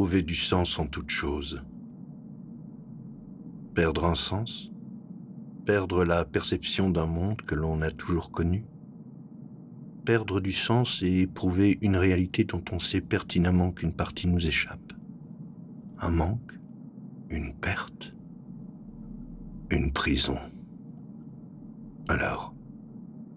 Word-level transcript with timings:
trouver 0.00 0.22
du 0.22 0.34
sens 0.34 0.78
en 0.78 0.86
toute 0.86 1.10
chose. 1.10 1.62
Perdre 3.74 4.06
un 4.06 4.14
sens 4.14 4.72
Perdre 5.66 6.06
la 6.06 6.24
perception 6.24 6.88
d'un 6.88 7.04
monde 7.04 7.42
que 7.42 7.54
l'on 7.54 7.82
a 7.82 7.90
toujours 7.90 8.30
connu 8.30 8.64
Perdre 10.06 10.40
du 10.40 10.52
sens 10.52 11.02
et 11.02 11.18
éprouver 11.18 11.76
une 11.82 11.98
réalité 11.98 12.44
dont 12.44 12.64
on 12.72 12.78
sait 12.78 13.02
pertinemment 13.02 13.72
qu'une 13.72 13.92
partie 13.92 14.26
nous 14.26 14.46
échappe 14.46 14.94
Un 15.98 16.12
manque 16.12 16.58
Une 17.28 17.52
perte 17.52 18.14
Une 19.68 19.92
prison 19.92 20.38
Alors, 22.08 22.54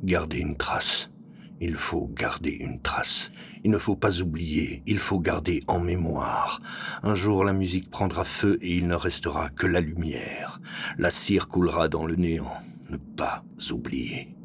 garder 0.02 0.38
une 0.38 0.55
trace. 0.55 1.11
Il 1.59 1.75
faut 1.75 2.07
garder 2.07 2.52
une 2.52 2.81
trace. 2.81 3.31
Il 3.66 3.72
ne 3.72 3.77
faut 3.77 3.95
pas 3.95 4.20
oublier, 4.20 4.84
il 4.85 4.98
faut 4.98 5.20
garder 5.20 5.63
en 5.67 5.80
mémoire. 5.80 6.62
Un 7.02 7.16
jour 7.16 7.45
la 7.45 7.54
musique 7.54 7.90
prendra 7.90 8.26
feu 8.26 8.58
et 8.62 8.76
il 8.76 8.88
ne 8.88 8.95
restera 8.95 9.49
que 9.49 9.67
la 9.67 9.80
lumière. 9.80 10.59
La 10.98 11.09
cire 11.09 11.48
coulera 11.48 11.88
dans 11.88 12.05
le 12.05 12.16
néant. 12.16 12.52
Ne 12.90 12.98
pas 12.98 13.45
oublier. 13.71 14.35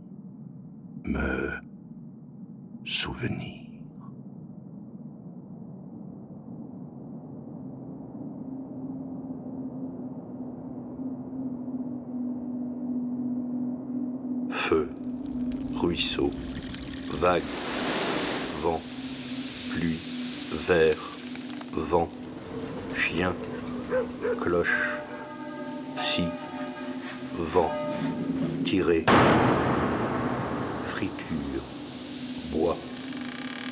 Me 1.04 1.50
souvenir. 2.84 3.64
Feu, 14.50 14.88
ruisseau, 15.74 16.30
vague, 17.20 17.42
vent, 18.62 18.80
pluie, 19.78 19.98
verre, 20.66 20.96
vent, 21.72 22.08
chien, 22.96 23.32
cloche, 24.40 24.98
scie, 26.02 26.28
vent, 27.38 27.70
tiré, 28.64 29.04
friture, 30.88 31.62
bois, 32.50 32.76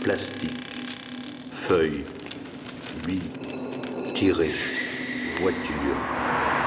plastique, 0.05 0.65
feuille, 1.67 2.05
bille, 3.07 4.13
tiré, 4.15 4.51
voiture, 5.41 5.97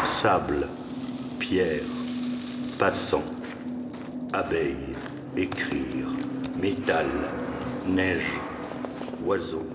sable, 0.06 0.68
pierre, 1.40 1.82
passant, 2.78 3.24
abeille, 4.34 4.76
écrire, 5.38 6.10
métal, 6.62 7.08
neige, 7.86 8.40
oiseau. 9.28 9.66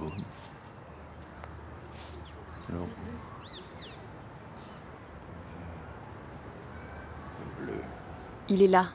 jaune. 0.00 0.24
Il 8.50 8.62
est 8.62 8.68
là. 8.68 8.88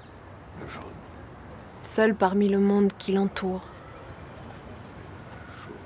Seul 1.82 2.14
parmi 2.14 2.50
le 2.50 2.60
monde 2.60 2.92
qui 2.98 3.14
l'entoure. 3.14 3.62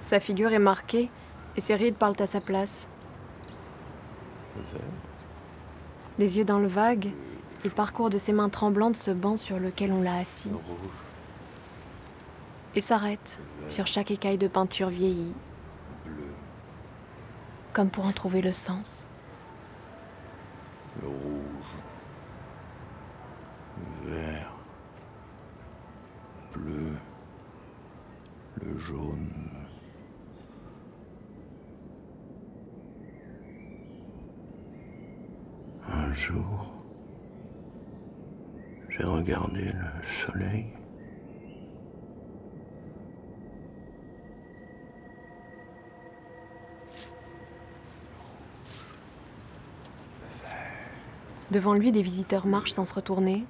Sa 0.01 0.19
figure 0.19 0.51
est 0.51 0.59
marquée 0.59 1.11
et 1.55 1.61
ses 1.61 1.75
rides 1.75 1.95
parlent 1.95 2.19
à 2.19 2.25
sa 2.25 2.41
place. 2.41 2.89
Les 6.17 6.39
yeux 6.39 6.45
dans 6.45 6.57
le 6.57 6.67
vague, 6.67 7.11
il 7.63 7.69
parcourt 7.69 8.09
de 8.09 8.17
ses 8.17 8.33
mains 8.33 8.49
tremblantes 8.49 8.97
ce 8.97 9.11
banc 9.11 9.37
sur 9.37 9.59
lequel 9.59 9.91
on 9.93 10.01
l'a 10.01 10.17
assis. 10.17 10.49
Et 12.73 12.81
s'arrête 12.81 13.37
sur 13.67 13.85
chaque 13.85 14.09
écaille 14.09 14.39
de 14.39 14.47
peinture 14.47 14.89
vieillie. 14.89 15.33
Comme 17.73 17.91
pour 17.91 18.07
en 18.07 18.13
trouver 18.13 18.41
le 18.41 18.51
sens. 18.51 19.05
bleu, 26.53 26.93
le 28.61 28.77
jaune. 28.77 29.29
Un 35.87 36.13
jour, 36.13 36.67
j'ai 38.89 39.03
regardé 39.03 39.63
le 39.63 39.88
soleil. 40.03 40.67
Devant 51.51 51.73
lui, 51.73 51.91
des 51.91 52.03
visiteurs 52.03 52.45
marchent 52.45 52.71
sans 52.71 52.85
se 52.85 52.93
retourner. 52.93 53.43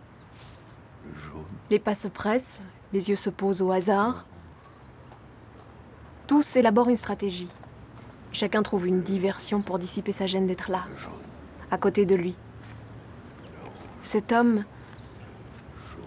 Les 1.70 1.80
pas 1.80 1.96
se 1.96 2.08
pressent, 2.08 2.62
les 2.94 3.10
yeux 3.10 3.16
se 3.16 3.30
posent 3.30 3.62
au 3.62 3.72
hasard. 3.72 4.26
Tous 6.26 6.56
élaborent 6.56 6.90
une 6.90 6.96
stratégie. 6.98 7.50
Chacun 8.32 8.64
trouve 8.64 8.88
une 8.88 9.02
diversion 9.02 9.62
pour 9.62 9.80
dissiper 9.80 10.12
sa 10.12 10.28
gêne 10.28 10.48
d'être 10.48 10.72
là, 10.72 10.86
à 11.72 11.78
côté 11.78 12.06
de 12.06 12.16
lui. 12.16 12.38
Cet 14.02 14.32
homme 14.32 14.64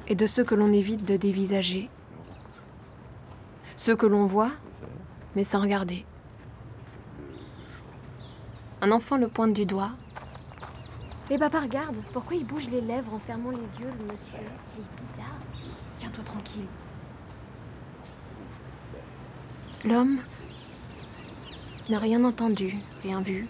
est 0.08 0.14
de 0.14 0.26
ceux 0.26 0.44
que 0.44 0.54
l'on 0.54 0.72
évite 0.72 1.04
de 1.04 1.16
dévisager. 1.16 1.88
Ceux 3.76 3.96
que 3.96 4.06
l'on 4.06 4.26
voit, 4.26 4.52
mais 5.34 5.44
sans 5.44 5.60
regarder. 5.60 6.04
Un 8.80 8.90
enfant 8.90 9.16
le 9.16 9.28
pointe 9.28 9.52
du 9.52 9.64
doigt. 9.64 9.92
Mais 11.30 11.38
papa, 11.38 11.60
regarde, 11.60 11.96
pourquoi 12.12 12.36
il 12.36 12.44
bouge 12.44 12.68
les 12.68 12.80
lèvres 12.80 13.14
en 13.14 13.18
fermant 13.18 13.50
les 13.50 13.58
yeux, 13.58 13.90
le 14.00 14.12
monsieur? 14.12 14.38
Il 14.76 14.82
est 14.82 15.00
bizarre. 15.00 15.38
Tiens-toi 15.98 16.24
tranquille. 16.24 16.66
L'homme 19.84 20.20
n'a 21.88 21.98
rien 21.98 22.22
entendu, 22.24 22.76
rien 23.02 23.20
vu. 23.20 23.48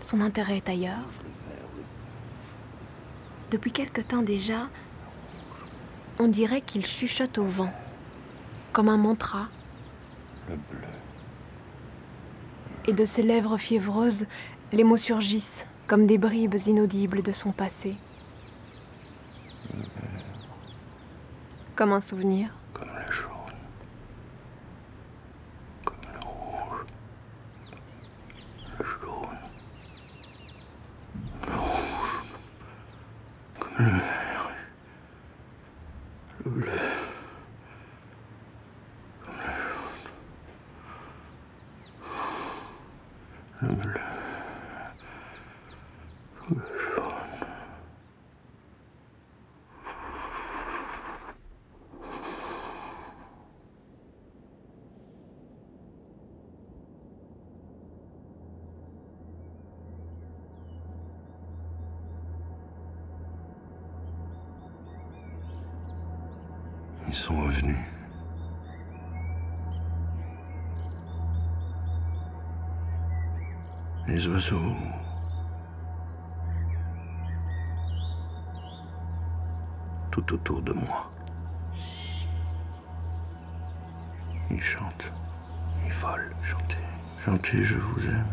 Son 0.00 0.20
intérêt 0.20 0.56
est 0.56 0.68
ailleurs. 0.68 1.08
Depuis 3.50 3.72
quelque 3.72 4.00
temps 4.00 4.22
déjà, 4.22 4.68
on 6.18 6.28
dirait 6.28 6.60
qu'il 6.60 6.84
chuchote 6.84 7.38
au 7.38 7.44
vent, 7.44 7.72
comme 8.72 8.88
un 8.88 8.96
mantra. 8.96 9.48
Le 10.48 10.56
bleu. 10.56 10.88
Et 12.86 12.92
de 12.92 13.04
ses 13.04 13.22
lèvres 13.22 13.58
fiévreuses, 13.58 14.26
les 14.72 14.84
mots 14.84 14.96
surgissent 14.96 15.66
comme 15.86 16.06
des 16.06 16.18
bribes 16.18 16.56
inaudibles 16.66 17.22
de 17.22 17.32
son 17.32 17.52
passé. 17.52 17.96
Comme 21.76 21.92
un 21.92 22.00
souvenir. 22.00 22.50
Oiseaux. 74.28 74.74
Tout 80.10 80.34
autour 80.34 80.62
de 80.62 80.72
moi. 80.72 81.10
Ils 84.50 84.62
chantent, 84.62 85.04
ils 85.86 85.92
volent, 85.92 86.34
chantez, 86.42 86.76
chantez, 87.24 87.64
je 87.64 87.76
vous 87.76 88.06
aime. 88.06 88.26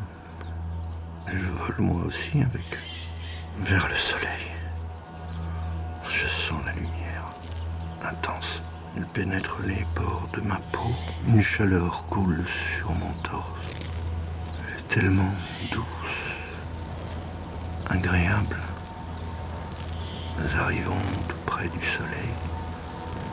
Je 1.27 1.47
vole 1.47 1.79
moi 1.79 2.03
aussi 2.05 2.41
avec 2.41 2.77
vers 3.59 3.87
le 3.87 3.95
soleil. 3.95 4.51
Je 6.09 6.27
sens 6.27 6.63
la 6.65 6.71
lumière 6.73 7.25
intense. 8.03 8.61
Elle 8.97 9.05
pénètre 9.07 9.59
les 9.65 9.85
pores 9.93 10.29
de 10.33 10.41
ma 10.41 10.55
peau. 10.71 10.89
Une 11.27 11.41
chaleur 11.41 12.05
coule 12.07 12.45
sur 12.77 12.93
mon 12.93 13.11
torse. 13.23 13.51
Tellement 14.95 15.35
douce, 15.73 15.83
agréable. 17.89 18.55
Nous 20.39 20.61
arrivons 20.61 20.95
tout 21.27 21.35
près 21.45 21.67
du 21.67 21.85
soleil. 21.85 22.31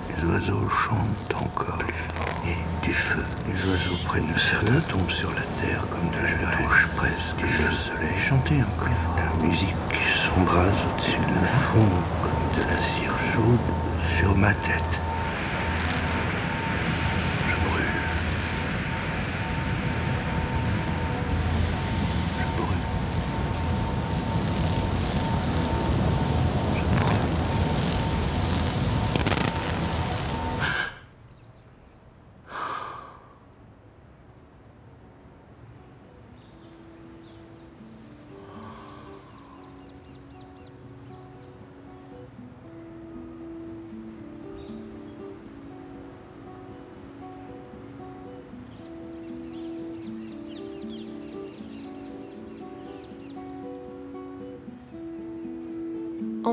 Les 0.09 0.25
oiseaux 0.29 0.69
chantent 0.69 1.35
encore 1.41 1.79
plus 1.79 1.94
fort. 1.94 2.43
Et 2.44 2.85
du 2.85 2.93
feu. 2.93 3.23
Les 3.47 3.70
oiseaux 3.70 3.97
prennent 4.06 4.35
certains 4.37 4.81
tombent 4.88 5.09
sur 5.09 5.31
la 5.31 5.43
terre 5.62 5.87
comme 5.88 6.11
de 6.11 6.26
la 6.26 6.32
touche 6.56 6.88
presque 6.97 7.37
du 7.37 7.53
soleil. 7.53 8.19
Chantez 8.19 8.61
encore. 8.61 8.88
La 9.17 9.47
musique 9.47 9.76
s'embrase 10.17 10.75
au-dessus 10.97 11.12
de 11.12 11.47
fond 11.70 11.88
comme 12.25 12.58
de 12.58 12.69
la 12.69 12.79
cire 12.82 13.15
chaude 13.32 14.19
sur 14.19 14.37
ma 14.37 14.53
tête. 14.53 15.12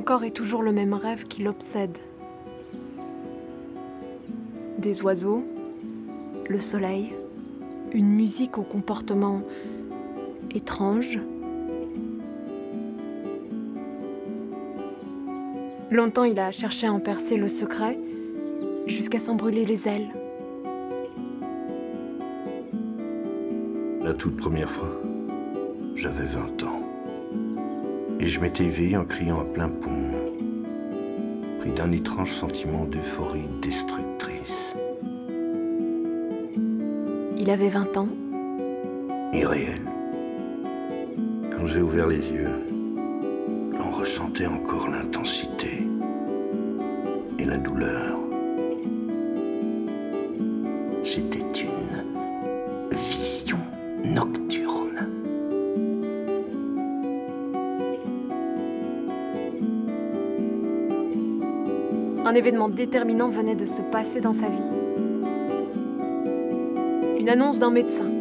Encore 0.10 0.24
et 0.24 0.32
toujours 0.32 0.64
le 0.64 0.72
même 0.72 0.96
rêve 0.96 1.28
qui 1.28 1.44
l'obsède. 1.44 1.96
Des 4.80 5.04
oiseaux, 5.04 5.44
le 6.50 6.60
soleil, 6.60 7.14
une 7.94 8.10
musique 8.10 8.58
au 8.58 8.64
comportement 8.64 9.44
étrange. 10.50 11.20
Longtemps 15.92 16.24
il 16.24 16.40
a 16.40 16.52
cherché 16.52 16.88
à 16.88 16.92
en 16.92 17.00
percer 17.00 17.38
le 17.38 17.48
secret, 17.48 17.96
jusqu'à 18.88 19.20
s'en 19.20 19.36
brûler 19.36 19.64
les 19.64 19.88
ailes. 19.88 20.10
La 24.02 24.16
toute 24.16 24.38
première 24.38 24.72
fois, 24.72 24.90
j'avais 25.94 26.26
20 26.26 26.64
ans. 26.64 26.79
Et 28.22 28.28
je 28.28 28.40
m'étais 28.42 28.66
éveillé 28.66 28.98
en 28.98 29.06
criant 29.06 29.40
à 29.40 29.46
plein 29.46 29.70
poumon, 29.70 30.34
pris 31.62 31.72
d'un 31.72 31.92
étrange 31.94 32.32
sentiment 32.32 32.84
d'euphorie 32.84 33.48
destructrice. 33.62 34.54
Il 37.38 37.50
avait 37.50 37.70
20 37.70 37.98
ans, 37.98 38.10
irréel. 39.34 39.82
Quand 41.56 41.66
j'ai 41.68 41.82
ouvert 41.82 42.08
les 42.08 42.30
yeux, 42.32 42.50
on 43.80 43.92
ressentait 43.92 44.48
encore 44.48 44.90
l'intensité 44.90 45.88
et 47.38 47.46
la 47.46 47.58
douleur. 47.58 48.19
Un 62.30 62.36
événement 62.36 62.70
déterminant 62.70 63.30
venait 63.30 63.56
de 63.56 63.66
se 63.66 63.82
passer 63.82 64.22
dans 64.22 64.34
sa 64.34 64.50
vie. 64.50 64.58
Une 67.20 67.28
annonce 67.28 67.58
d'un 67.58 67.72
médecin. 67.72 68.19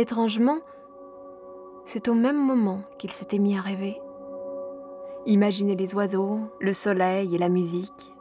Étrangement, 0.00 0.60
c'est 1.84 2.08
au 2.08 2.14
même 2.14 2.42
moment 2.42 2.80
qu'il 2.96 3.12
s'était 3.12 3.38
mis 3.38 3.58
à 3.58 3.60
rêver. 3.60 4.00
Imaginer 5.26 5.76
les 5.76 5.94
oiseaux, 5.94 6.40
le 6.58 6.72
soleil 6.72 7.34
et 7.34 7.38
la 7.38 7.50
musique. 7.50 8.14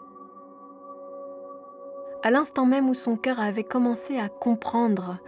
À 2.21 2.31
l'instant 2.31 2.65
même 2.65 2.89
où 2.89 2.93
son 2.93 3.15
cœur 3.15 3.39
avait 3.39 3.63
commencé 3.63 4.17
à 4.17 4.27
comprendre 4.27 5.19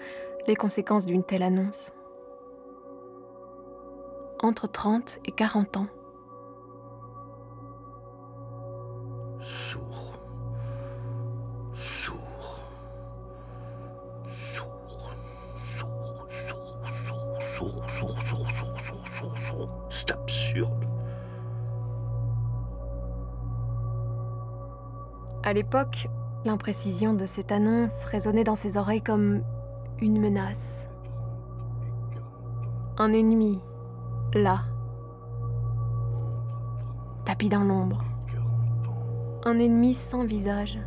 les 0.45 0.57
conséquences 0.57 1.05
d'une 1.05 1.23
telle 1.23 1.43
annonce. 1.43 1.93
Entre 4.43 4.67
30 4.67 5.19
et 5.23 5.31
40 5.31 5.77
ans. 5.77 5.87
À 25.51 25.53
l'époque, 25.53 26.07
l'imprécision 26.45 27.13
de 27.13 27.25
cette 27.25 27.51
annonce 27.51 28.05
résonnait 28.05 28.45
dans 28.45 28.55
ses 28.55 28.77
oreilles 28.77 29.01
comme 29.01 29.41
une 29.99 30.17
menace. 30.17 30.87
Un 32.97 33.11
ennemi, 33.11 33.59
là, 34.33 34.61
tapis 37.25 37.49
dans 37.49 37.65
l'ombre. 37.65 38.05
Un 39.43 39.59
ennemi 39.59 39.93
sans 39.93 40.23
visage, 40.23 40.79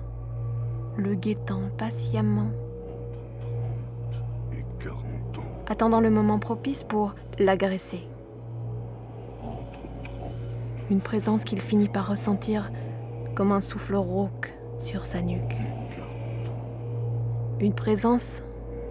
le 0.97 1.15
guettant 1.15 1.69
patiemment, 1.77 2.51
Et 4.51 4.65
40 4.83 4.97
ans. 5.41 5.43
attendant 5.67 6.01
le 6.01 6.09
moment 6.09 6.39
propice 6.39 6.85
pour 6.85 7.15
l'agresser. 7.39 8.09
Une 10.91 11.03
présence 11.03 11.45
qu'il 11.45 11.61
finit 11.61 11.89
par 11.89 12.09
ressentir 12.09 12.71
comme 13.35 13.53
un 13.53 13.61
souffle 13.61 13.97
rauque 13.97 14.55
sur 14.79 15.05
sa 15.05 15.21
nuque. 15.21 15.59
Une 17.61 17.75
présence 17.75 18.43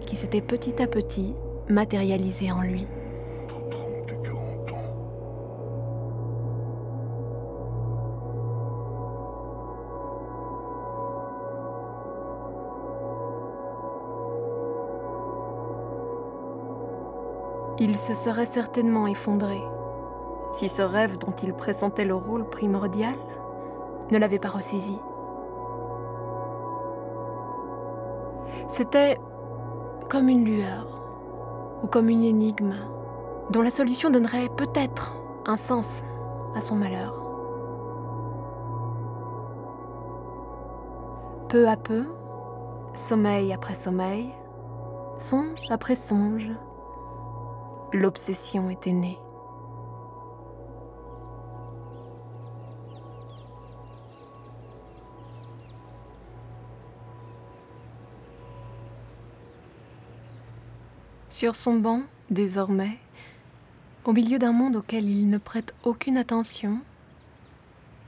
qui 0.06 0.16
s'était 0.16 0.42
petit 0.42 0.82
à 0.82 0.86
petit 0.86 1.34
matérialisée 1.68 2.52
en 2.52 2.60
lui. 2.60 2.86
Entre 3.44 3.68
30 3.70 3.88
et 4.08 4.22
40 4.22 4.72
ans. 4.72 4.76
Il 17.78 17.96
se 17.96 18.14
serait 18.14 18.46
certainement 18.46 19.06
effondré 19.06 19.60
si 20.52 20.68
ce 20.68 20.82
rêve 20.82 21.18
dont 21.18 21.34
il 21.42 21.52
pressentait 21.52 22.04
le 22.04 22.14
rôle 22.14 22.48
primordial 22.48 23.14
ne 24.10 24.18
l'avait 24.18 24.38
pas 24.38 24.48
ressaisi. 24.48 24.98
C'était 28.68 29.18
comme 30.08 30.28
une 30.28 30.44
lueur 30.44 31.02
ou 31.82 31.86
comme 31.86 32.08
une 32.08 32.24
énigme 32.24 32.74
dont 33.50 33.62
la 33.62 33.70
solution 33.70 34.10
donnerait 34.10 34.48
peut-être 34.56 35.14
un 35.46 35.56
sens 35.56 36.02
à 36.54 36.60
son 36.60 36.76
malheur. 36.76 37.20
Peu 41.48 41.68
à 41.68 41.76
peu, 41.76 42.04
sommeil 42.94 43.52
après 43.52 43.74
sommeil, 43.74 44.34
songe 45.18 45.70
après 45.70 45.96
songe, 45.96 46.50
l'obsession 47.92 48.70
était 48.70 48.92
née. 48.92 49.18
Sur 61.34 61.56
son 61.56 61.74
banc, 61.80 62.02
désormais, 62.30 62.96
au 64.04 64.12
milieu 64.12 64.38
d'un 64.38 64.52
monde 64.52 64.76
auquel 64.76 65.08
il 65.08 65.28
ne 65.28 65.38
prête 65.38 65.74
aucune 65.82 66.16
attention, 66.16 66.78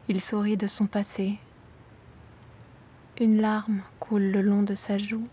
il 0.07 0.21
sourit 0.21 0.57
de 0.57 0.69
son 0.69 0.87
passé. 0.87 1.41
Une 3.21 3.41
larme 3.41 3.83
coule 3.99 4.31
le 4.31 4.43
long 4.43 4.63
de 4.63 4.77
sa 4.77 4.97
joue. 4.97 5.27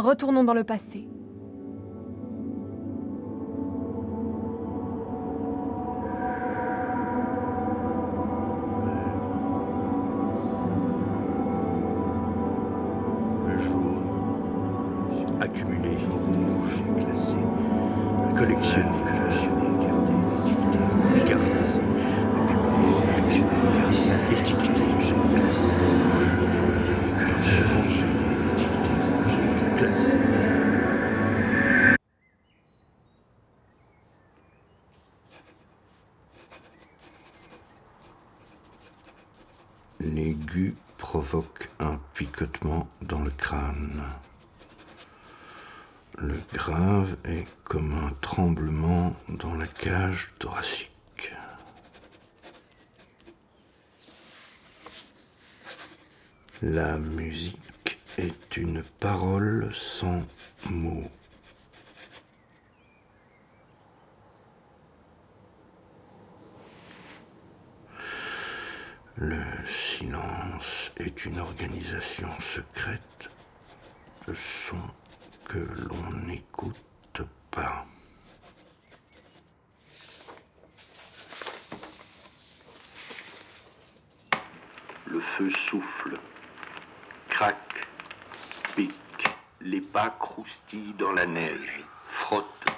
Retournons 0.00 0.44
dans 0.44 0.54
le 0.54 0.64
passé. 0.64 1.06
Provoque 40.98 41.70
un 41.78 42.00
picotement 42.14 42.88
dans 43.02 43.20
le 43.20 43.30
crâne. 43.30 44.02
Le 46.18 46.40
grave 46.52 47.16
est 47.24 47.46
comme 47.62 47.94
un 47.94 48.12
tremblement 48.20 49.14
dans 49.28 49.54
la 49.54 49.68
cage 49.68 50.32
thoracique. 50.40 51.32
La 56.62 56.98
musique 56.98 58.00
est 58.18 58.56
une 58.56 58.82
parole 58.98 59.72
sans 59.74 60.22
mots. 60.68 61.10
Le 69.22 69.44
silence 69.68 70.92
est 70.96 71.26
une 71.26 71.40
organisation 71.40 72.30
secrète 72.40 73.28
de 74.26 74.32
sons 74.32 74.90
que 75.44 75.58
l'on 75.58 76.10
n'écoute 76.26 77.20
pas. 77.50 77.84
Le 85.04 85.20
feu 85.20 85.50
souffle, 85.68 86.18
craque, 87.28 87.86
pique, 88.74 88.94
les 89.60 89.82
pas 89.82 90.16
croustillent 90.18 90.94
dans 90.94 91.12
la 91.12 91.26
neige, 91.26 91.84
frottent, 92.06 92.72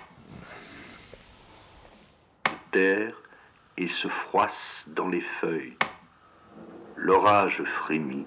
terre 2.73 3.15
et 3.77 3.87
se 3.87 4.09
froissent 4.09 4.85
dans 4.89 5.07
les 5.07 5.25
feuilles. 5.41 5.77
L'orage 7.05 7.65
frémit. 7.65 8.27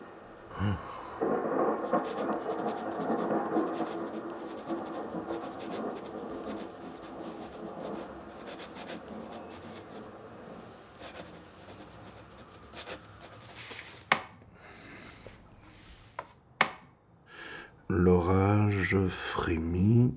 L'orage 17.88 18.98
frémit, 19.08 20.14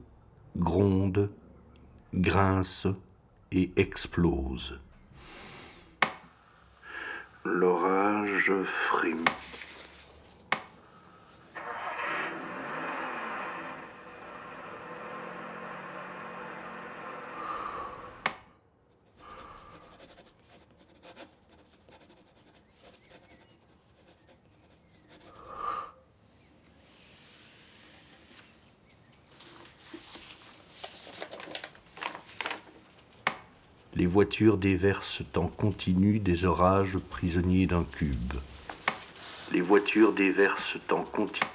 gronde, 0.56 1.30
grince 2.12 2.88
et 3.52 3.70
explose. 3.76 4.80
L'orage 7.44 8.52
frémit. 8.90 9.24
Les 33.98 34.06
voitures 34.06 34.58
déversent 34.58 35.24
en 35.34 35.48
continu 35.48 36.20
des 36.20 36.44
orages 36.44 36.98
prisonniers 37.10 37.66
d'un 37.66 37.82
cube. 37.82 38.34
Les 39.50 39.60
voitures 39.60 40.12
déversent 40.12 40.78
en 40.92 41.02
continu. 41.02 41.50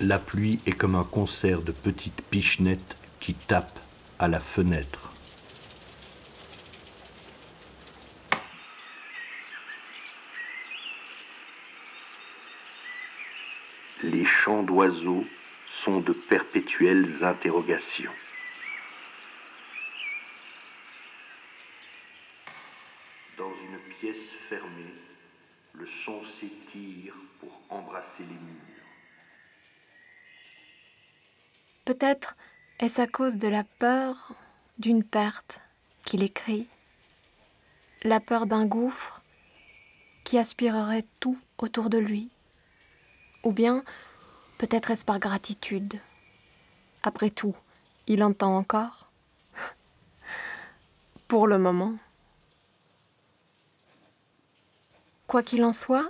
La 0.00 0.18
pluie 0.18 0.58
est 0.66 0.72
comme 0.72 0.96
un 0.96 1.04
concert 1.04 1.62
de 1.62 1.70
petites 1.70 2.22
pichenettes 2.22 2.96
qui 3.20 3.34
tapent 3.34 3.78
à 4.18 4.26
la 4.26 4.40
fenêtre. 4.40 5.14
Les 14.04 14.26
chants 14.26 14.63
sont 15.68 16.00
de 16.00 16.12
perpétuelles 16.12 17.22
interrogations. 17.22 18.10
Dans 23.38 23.52
une 23.52 23.78
pièce 23.98 24.30
fermée, 24.48 24.94
le 25.74 25.86
son 26.04 26.22
s'étire 26.40 27.14
pour 27.40 27.52
embrasser 27.70 28.08
les 28.20 28.24
murs. 28.24 28.84
Peut-être 31.84 32.36
est-ce 32.80 33.00
à 33.00 33.06
cause 33.06 33.36
de 33.36 33.48
la 33.48 33.64
peur 33.64 34.32
d'une 34.78 35.04
perte 35.04 35.60
qu'il 36.04 36.22
écrit. 36.22 36.66
La 38.02 38.20
peur 38.20 38.46
d'un 38.46 38.66
gouffre 38.66 39.22
qui 40.24 40.38
aspirerait 40.38 41.04
tout 41.20 41.38
autour 41.58 41.90
de 41.90 41.98
lui. 41.98 42.30
Ou 43.44 43.52
bien, 43.52 43.84
peut-être 44.66 44.92
est-ce 44.92 45.04
par 45.04 45.18
gratitude. 45.18 46.00
Après 47.02 47.28
tout, 47.28 47.54
il 48.06 48.22
entend 48.22 48.56
encore? 48.56 49.10
Pour 51.28 51.46
le 51.46 51.58
moment. 51.58 51.92
Quoi 55.26 55.42
qu'il 55.42 55.64
en 55.64 55.74
soit, 55.74 56.08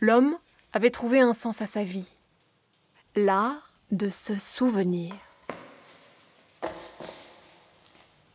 l'homme 0.00 0.36
avait 0.74 0.90
trouvé 0.90 1.20
un 1.20 1.32
sens 1.32 1.62
à 1.62 1.66
sa 1.66 1.82
vie. 1.82 2.12
L'art 3.16 3.72
de 3.90 4.10
se 4.10 4.38
souvenir. 4.38 5.14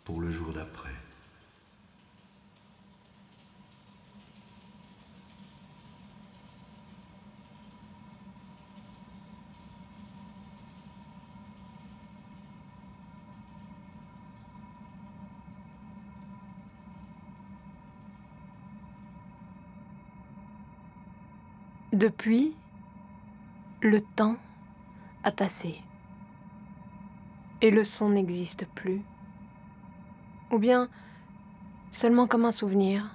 Pour 0.03 0.19
le 0.19 0.31
jour 0.31 0.51
d'après. 0.51 0.98
Depuis, 21.99 22.55
le 23.81 23.99
temps 23.99 24.37
a 25.25 25.33
passé. 25.33 25.81
Et 27.61 27.71
le 27.71 27.83
son 27.83 28.11
n'existe 28.11 28.65
plus. 28.67 29.01
Ou 30.49 30.59
bien 30.59 30.87
seulement 31.91 32.25
comme 32.25 32.45
un 32.45 32.53
souvenir. 32.53 33.13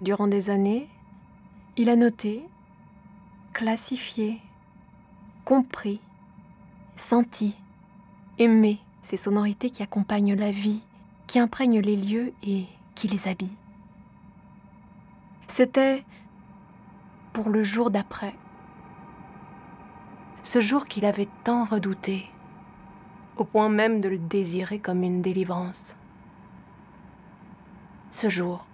Durant 0.00 0.26
des 0.26 0.50
années, 0.50 0.88
il 1.76 1.90
a 1.90 1.94
noté, 1.94 2.44
classifié, 3.52 4.40
compris, 5.44 6.00
senti 6.96 7.54
aimer 8.38 8.78
ces 9.02 9.16
sonorités 9.16 9.70
qui 9.70 9.82
accompagnent 9.82 10.34
la 10.34 10.50
vie, 10.50 10.82
qui 11.26 11.38
imprègnent 11.38 11.80
les 11.80 11.96
lieux 11.96 12.32
et 12.42 12.64
qui 12.94 13.08
les 13.08 13.28
habillent. 13.28 13.56
C'était 15.48 16.04
pour 17.32 17.50
le 17.50 17.62
jour 17.62 17.90
d'après, 17.90 18.34
ce 20.42 20.60
jour 20.60 20.86
qu'il 20.86 21.04
avait 21.04 21.28
tant 21.44 21.64
redouté, 21.64 22.26
au 23.36 23.44
point 23.44 23.68
même 23.68 24.00
de 24.00 24.08
le 24.08 24.18
désirer 24.18 24.78
comme 24.78 25.02
une 25.02 25.22
délivrance. 25.22 25.96
Ce 28.10 28.28
jour, 28.28 28.66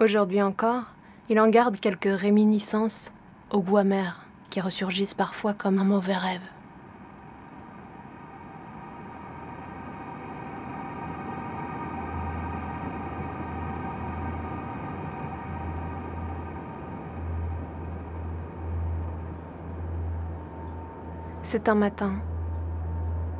aujourd'hui 0.00 0.42
encore, 0.42 0.94
il 1.28 1.40
en 1.40 1.48
garde 1.48 1.80
quelques 1.80 2.18
réminiscences 2.20 3.12
au 3.50 3.62
goût 3.62 3.78
amer 3.78 4.26
qui 4.50 4.60
ressurgissent 4.60 5.14
parfois 5.14 5.54
comme 5.54 5.78
un 5.78 5.84
mauvais 5.84 6.16
rêve. 6.16 6.57
C'est 21.50 21.70
un 21.70 21.74
matin. 21.74 22.20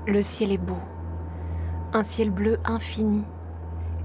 Le 0.06 0.22
ciel 0.22 0.50
est 0.50 0.56
beau. 0.56 0.78
Un 1.92 2.02
ciel 2.02 2.30
bleu 2.30 2.58
infini 2.64 3.22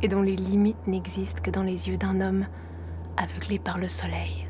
et 0.02 0.10
dont 0.10 0.22
les 0.22 0.36
limites 0.36 0.88
n'existent 0.88 1.42
que 1.42 1.50
dans 1.50 1.64
les 1.64 1.88
yeux 1.88 1.96
d'un 1.96 2.20
homme 2.20 2.46
aveuglé 3.16 3.60
par 3.60 3.78
le 3.78 3.88
soleil. 3.88 4.50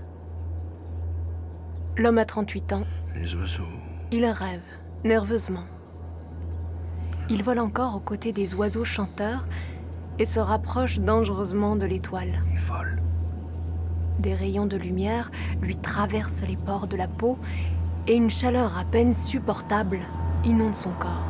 L'homme 1.98 2.18
a 2.18 2.26
38 2.26 2.74
ans. 2.74 2.86
Les 3.14 3.36
oiseaux. 3.36 3.68
Il 4.12 4.26
rêve, 4.26 4.64
nerveusement. 5.04 5.66
Il 7.30 7.44
vole 7.44 7.60
encore 7.60 7.96
aux 7.96 8.00
côtés 8.00 8.32
des 8.32 8.56
oiseaux 8.56 8.86
chanteurs 8.86 9.46
et 10.18 10.26
se 10.26 10.40
rapproche 10.40 10.98
dangereusement 10.98 11.76
de 11.76 11.86
l'étoile. 11.86 12.42
Il 12.52 12.60
vole. 12.62 13.04
Des 14.18 14.34
rayons 14.34 14.66
de 14.66 14.78
lumière 14.78 15.30
lui 15.62 15.78
traversent 15.78 16.44
les 16.48 16.58
pores 16.58 16.88
de 16.88 16.98
la 16.98 17.08
peau 17.08 17.38
et 18.08 18.16
une 18.16 18.30
chaleur 18.30 18.78
à 18.78 18.84
peine 18.84 19.14
supportable 19.14 20.00
inonde 20.44 20.76
son 20.76 20.92
corps. 20.92 21.26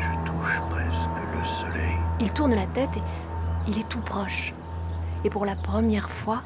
Je 0.00 0.30
touche 0.30 0.60
presque 0.70 1.10
le 1.38 1.44
soleil. 1.44 1.96
Il 2.20 2.30
tourne 2.32 2.54
la 2.54 2.66
tête 2.66 2.96
et 2.96 3.70
il 3.70 3.78
est 3.78 3.88
tout 3.88 4.00
proche. 4.00 4.52
Et 5.24 5.30
pour 5.30 5.46
la 5.46 5.54
première 5.54 6.10
fois, 6.10 6.42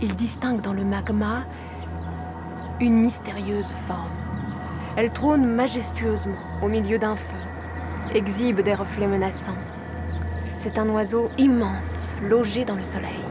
il 0.00 0.14
distingue 0.14 0.60
dans 0.60 0.72
le 0.72 0.84
magma 0.84 1.44
une 2.80 2.98
mystérieuse 3.00 3.72
forme. 3.86 4.10
Elle 4.96 5.12
trône 5.12 5.46
majestueusement 5.46 6.34
au 6.62 6.68
milieu 6.68 6.98
d'un 6.98 7.16
feu, 7.16 7.36
exhibe 8.14 8.60
des 8.60 8.74
reflets 8.74 9.06
menaçants. 9.06 9.56
C'est 10.56 10.78
un 10.78 10.88
oiseau 10.88 11.28
immense, 11.38 12.16
logé 12.22 12.64
dans 12.64 12.76
le 12.76 12.82
soleil. 12.82 13.25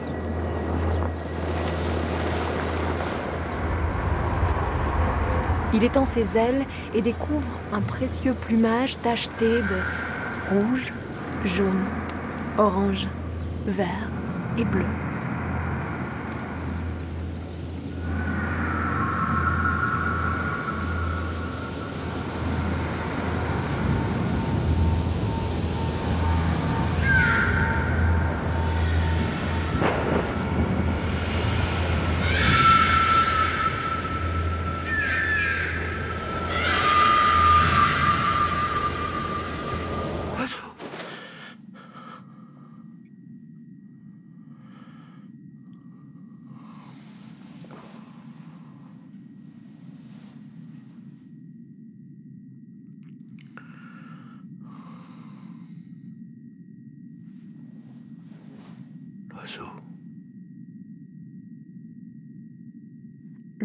Il 5.75 5.83
étend 5.83 6.05
ses 6.05 6.38
ailes 6.38 6.65
et 6.93 7.01
découvre 7.01 7.59
un 7.73 7.81
précieux 7.81 8.33
plumage 8.33 8.97
tacheté 9.01 9.45
de 9.45 10.49
rouge, 10.49 10.93
jaune, 11.43 11.83
orange, 12.57 13.09
vert 13.67 14.07
et 14.57 14.63
bleu. 14.63 14.85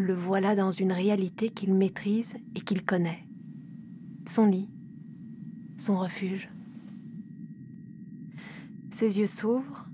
Le 0.01 0.15
voilà 0.15 0.55
dans 0.55 0.71
une 0.71 0.91
réalité 0.91 1.49
qu'il 1.49 1.75
maîtrise 1.75 2.35
et 2.55 2.61
qu'il 2.61 2.83
connaît. 2.83 3.23
Son 4.27 4.47
lit, 4.47 4.67
son 5.77 5.95
refuge. 5.95 6.49
Ses 8.89 9.19
yeux 9.19 9.27
s'ouvrent 9.27 9.87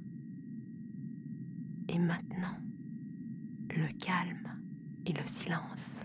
et 1.90 2.00
maintenant, 2.00 2.56
le 3.70 3.86
calme 3.98 4.48
et 5.06 5.12
le 5.12 5.26
silence. 5.26 6.00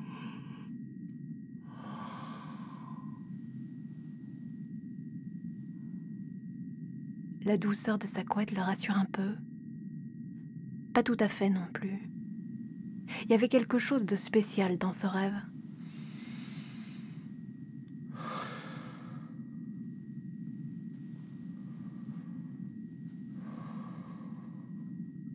La 7.45 7.57
douceur 7.57 8.01
de 8.01 8.09
sa 8.09 8.25
couette 8.25 8.51
le 8.51 8.63
rassure 8.63 8.97
un 8.97 9.05
peu. 9.05 9.37
Pas 10.93 11.05
tout 11.05 11.17
à 11.21 11.29
fait 11.29 11.51
non 11.51 11.69
plus. 11.73 12.12
Il 13.25 13.31
y 13.31 13.35
avait 13.35 13.49
quelque 13.49 13.79
chose 13.79 14.05
de 14.05 14.17
spécial 14.17 14.79
dans 14.79 14.93
ce 14.93 15.07
rêve. 15.07 15.35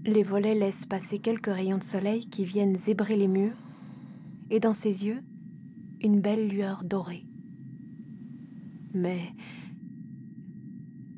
Les 0.05 0.23
volets 0.23 0.55
laissent 0.55 0.85
passer 0.85 1.19
quelques 1.19 1.47
rayons 1.47 1.77
de 1.77 1.83
soleil 1.83 2.27
qui 2.27 2.45
viennent 2.45 2.75
zébrer 2.75 3.17
les 3.17 3.27
murs, 3.27 3.57
et 4.49 4.61
dans 4.61 4.73
ses 4.73 5.05
yeux, 5.05 5.21
une 6.01 6.21
belle 6.21 6.47
lueur 6.47 6.85
dorée. 6.85 7.25
Mais 8.93 9.33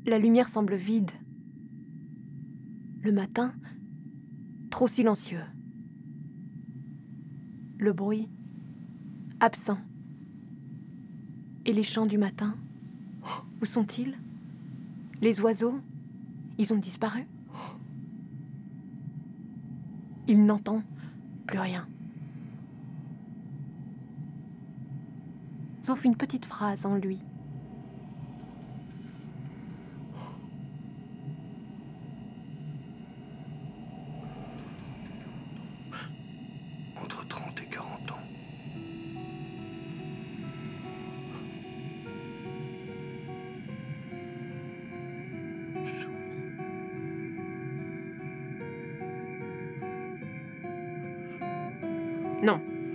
la 0.06 0.18
lumière 0.18 0.50
semble 0.50 0.76
vide. 0.76 1.12
Le 3.04 3.12
matin, 3.12 3.54
trop 4.72 4.88
silencieux. 4.88 5.44
Le 7.80 7.94
bruit 7.94 8.28
absent. 9.40 9.78
Et 11.66 11.72
les 11.72 11.84
chants 11.84 12.06
du 12.06 12.18
matin 12.18 12.56
Où 13.62 13.66
sont-ils? 13.66 14.18
Les 15.22 15.40
oiseaux 15.40 15.80
Ils 16.58 16.74
ont 16.74 16.78
disparu? 16.78 17.26
Il 20.28 20.46
n'entend 20.46 20.84
plus 21.48 21.60
rien. 21.60 21.88
Sauf 25.82 26.04
une 26.04 26.18
petite 26.18 26.46
phrase 26.46 26.86
en 26.86 26.96
lui. 26.96 27.20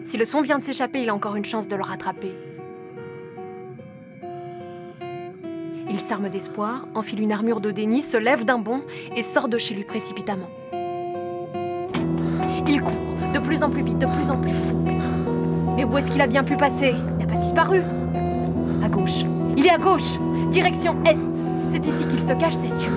Si 0.04 0.18
le 0.18 0.26
son 0.26 0.42
vient 0.42 0.58
de 0.58 0.64
s'échapper, 0.64 1.02
il 1.02 1.08
a 1.08 1.14
encore 1.14 1.34
une 1.34 1.44
chance 1.44 1.66
de 1.66 1.76
le 1.76 1.82
rattraper. 1.82 2.34
Il 5.88 5.98
s'arme 5.98 6.28
d'espoir, 6.28 6.86
enfile 6.94 7.20
une 7.20 7.32
armure 7.32 7.60
de 7.60 7.70
déni, 7.70 8.02
se 8.02 8.18
lève 8.18 8.44
d'un 8.44 8.58
bond 8.58 8.82
et 9.16 9.22
sort 9.22 9.48
de 9.48 9.56
chez 9.56 9.74
lui 9.74 9.84
précipitamment. 9.84 10.50
Il 12.66 12.82
court, 12.82 12.92
de 13.32 13.38
plus 13.38 13.62
en 13.62 13.70
plus 13.70 13.82
vite, 13.82 13.98
de 13.98 14.06
plus 14.06 14.30
en 14.30 14.36
plus 14.36 14.52
fou. 14.52 14.84
Mais 15.76 15.84
où 15.84 15.96
est-ce 15.96 16.10
qu'il 16.10 16.20
a 16.20 16.26
bien 16.26 16.44
pu 16.44 16.56
passer? 16.56 16.94
Il 17.18 17.26
n'a 17.26 17.32
pas 17.32 17.40
disparu. 17.40 17.80
À 18.82 18.88
gauche. 18.88 19.24
Il 19.56 19.66
est 19.66 19.70
à 19.70 19.78
gauche. 19.78 20.18
Direction 20.50 20.96
Est. 21.04 21.46
C'est 21.72 21.86
ici 21.86 22.06
qu'il 22.08 22.20
se 22.20 22.32
cache, 22.34 22.54
c'est 22.54 22.68
sûr. 22.68 22.92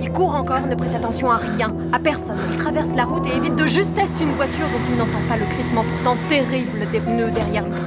Il 0.00 0.12
court 0.12 0.34
encore, 0.34 0.66
ne 0.66 0.74
prête 0.74 0.94
attention 0.94 1.30
à 1.30 1.36
rien, 1.36 1.74
à 1.92 1.98
personne. 1.98 2.38
Il 2.52 2.56
traverse 2.56 2.94
la 2.94 3.04
route 3.04 3.26
et 3.26 3.36
évite 3.36 3.56
de 3.56 3.66
justesse 3.66 4.20
une 4.20 4.32
voiture 4.32 4.66
dont 4.66 4.90
il 4.90 4.96
n'entend 4.96 5.20
pas 5.28 5.36
le 5.36 5.44
crissement 5.46 5.84
pourtant 5.84 6.16
terrible 6.28 6.86
des 6.92 7.00
pneus 7.00 7.30
derrière 7.30 7.64
lui. 7.64 7.80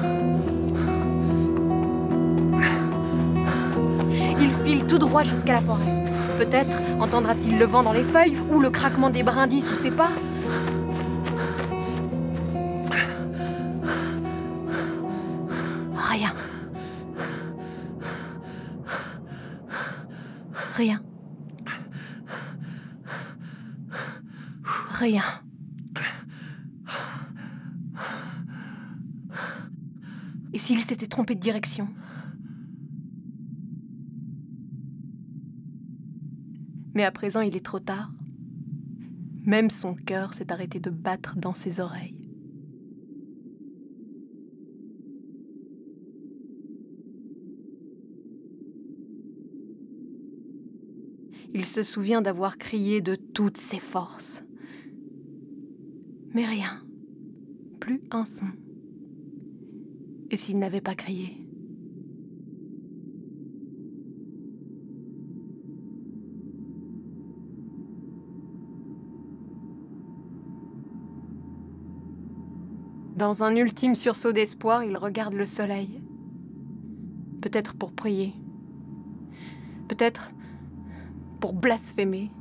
Il 4.39 4.52
file 4.65 4.86
tout 4.86 4.97
droit 4.97 5.24
jusqu'à 5.24 5.54
la 5.54 5.62
forêt. 5.62 6.06
Peut-être 6.38 6.78
entendra-t-il 7.00 7.58
le 7.58 7.65
vent 7.65 7.84
dans 7.84 7.93
les 7.93 8.04
feuilles 8.04 8.38
ou 8.52 8.60
le 8.60 8.69
craquement 8.69 9.10
des 9.10 9.24
brindilles 9.24 9.62
sous 9.62 9.76
ses 9.76 9.91
pas. 9.91 10.10
Rien. 25.01 25.23
Et 30.53 30.59
s'il 30.59 30.81
s'était 30.81 31.07
trompé 31.07 31.33
de 31.33 31.39
direction? 31.39 31.87
Mais 36.93 37.03
à 37.03 37.11
présent, 37.11 37.41
il 37.41 37.55
est 37.55 37.65
trop 37.65 37.79
tard. 37.79 38.11
Même 39.43 39.71
son 39.71 39.95
cœur 39.95 40.35
s'est 40.35 40.51
arrêté 40.51 40.79
de 40.79 40.91
battre 40.91 41.35
dans 41.35 41.55
ses 41.55 41.79
oreilles. 41.79 42.29
Il 51.55 51.65
se 51.65 51.81
souvient 51.81 52.21
d'avoir 52.21 52.59
crié 52.59 53.01
de 53.01 53.15
toutes 53.15 53.57
ses 53.57 53.79
forces. 53.79 54.43
Mais 56.34 56.46
rien. 56.46 56.82
Plus 57.80 58.02
un 58.12 58.26
son. 58.26 58.48
Et 60.30 60.38
s'il 60.38 60.60
n'avait 60.60 60.82
pas 60.82 60.96
crié? 60.96 61.38
Dans 73.17 73.44
un 73.44 73.56
ultime 73.56 73.94
sursaut 73.94 74.32
d'espoir, 74.32 74.84
il 74.84 74.98
regarde 74.98 75.34
le 75.34 75.46
soleil. 75.46 76.00
Peut-être 77.41 77.76
pour 77.76 77.91
prier. 77.91 78.34
Peut-être 79.88 80.32
pour 81.39 81.54
blasphémer. 81.54 82.32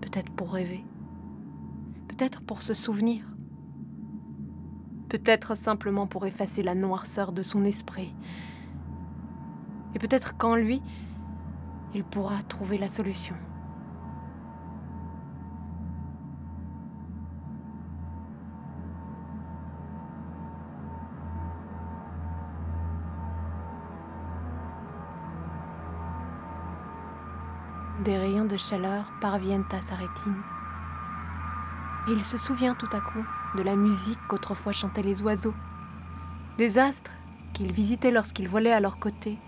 Peut-être 0.00 0.30
pour 0.30 0.52
rêver. 0.52 0.84
Peut-être 2.18 2.42
pour 2.42 2.62
se 2.62 2.74
souvenir. 2.74 3.24
Peut-être 5.08 5.54
simplement 5.54 6.08
pour 6.08 6.26
effacer 6.26 6.64
la 6.64 6.74
noirceur 6.74 7.30
de 7.30 7.44
son 7.44 7.64
esprit. 7.64 8.12
Et 9.94 10.00
peut-être 10.00 10.36
qu'en 10.36 10.56
lui, 10.56 10.82
il 11.94 12.02
pourra 12.02 12.42
trouver 12.42 12.76
la 12.76 12.88
solution. 12.88 13.36
Des 28.04 28.18
rayons 28.18 28.44
de 28.44 28.56
chaleur 28.56 29.12
parviennent 29.20 29.66
à 29.70 29.80
sa 29.80 29.94
rétine. 29.94 30.57
Et 32.06 32.12
il 32.12 32.24
se 32.24 32.38
souvient 32.38 32.74
tout 32.74 32.88
à 32.92 33.00
coup 33.00 33.24
de 33.56 33.62
la 33.62 33.76
musique 33.76 34.20
qu'autrefois 34.28 34.72
chantaient 34.72 35.02
les 35.02 35.22
oiseaux, 35.22 35.54
des 36.56 36.78
astres 36.78 37.12
qu'il 37.52 37.72
visitait 37.72 38.10
lorsqu'il 38.10 38.48
volait 38.48 38.72
à 38.72 38.80
leur 38.80 38.98
côté. 38.98 39.38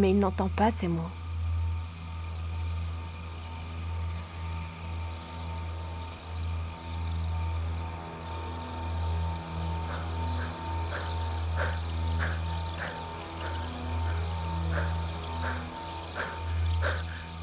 Mais 0.00 0.12
il 0.12 0.18
n'entend 0.18 0.48
pas 0.48 0.70
ces 0.70 0.88
mots. 0.88 1.02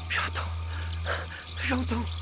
J'entends. 0.08 0.42
J'entends. 1.62 2.17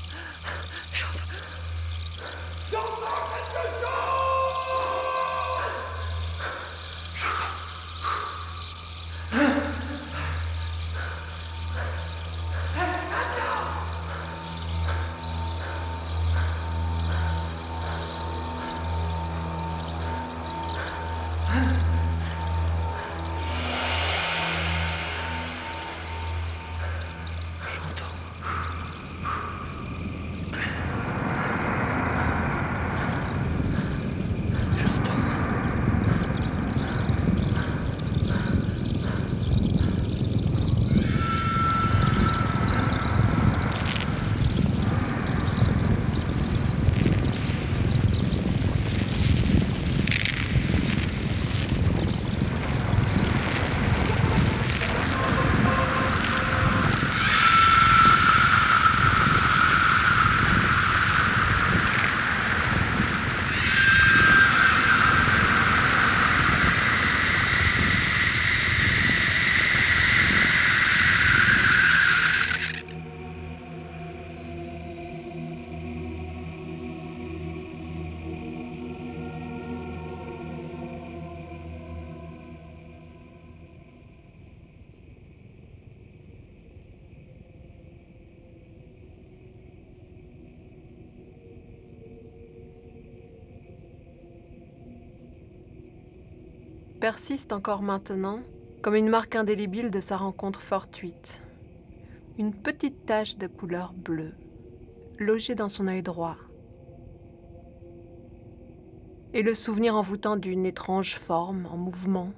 Persiste 97.07 97.53
encore 97.53 97.83
maintenant 97.83 98.41
comme 98.81 98.95
une 98.95 99.07
marque 99.07 99.37
indélébile 99.37 99.91
de 99.91 100.01
sa 100.01 100.17
rencontre 100.17 100.59
fortuite. 100.59 101.41
Une 102.37 102.53
petite 102.53 103.05
tache 103.05 103.37
de 103.37 103.47
couleur 103.47 103.93
bleue, 103.93 104.33
logée 105.17 105.55
dans 105.55 105.69
son 105.69 105.87
œil 105.87 106.03
droit. 106.03 106.35
Et 109.33 109.41
le 109.41 109.53
souvenir 109.53 109.95
envoûtant 109.95 110.35
d'une 110.35 110.65
étrange 110.65 111.15
forme 111.15 111.65
en 111.67 111.77
mouvement, 111.77 112.33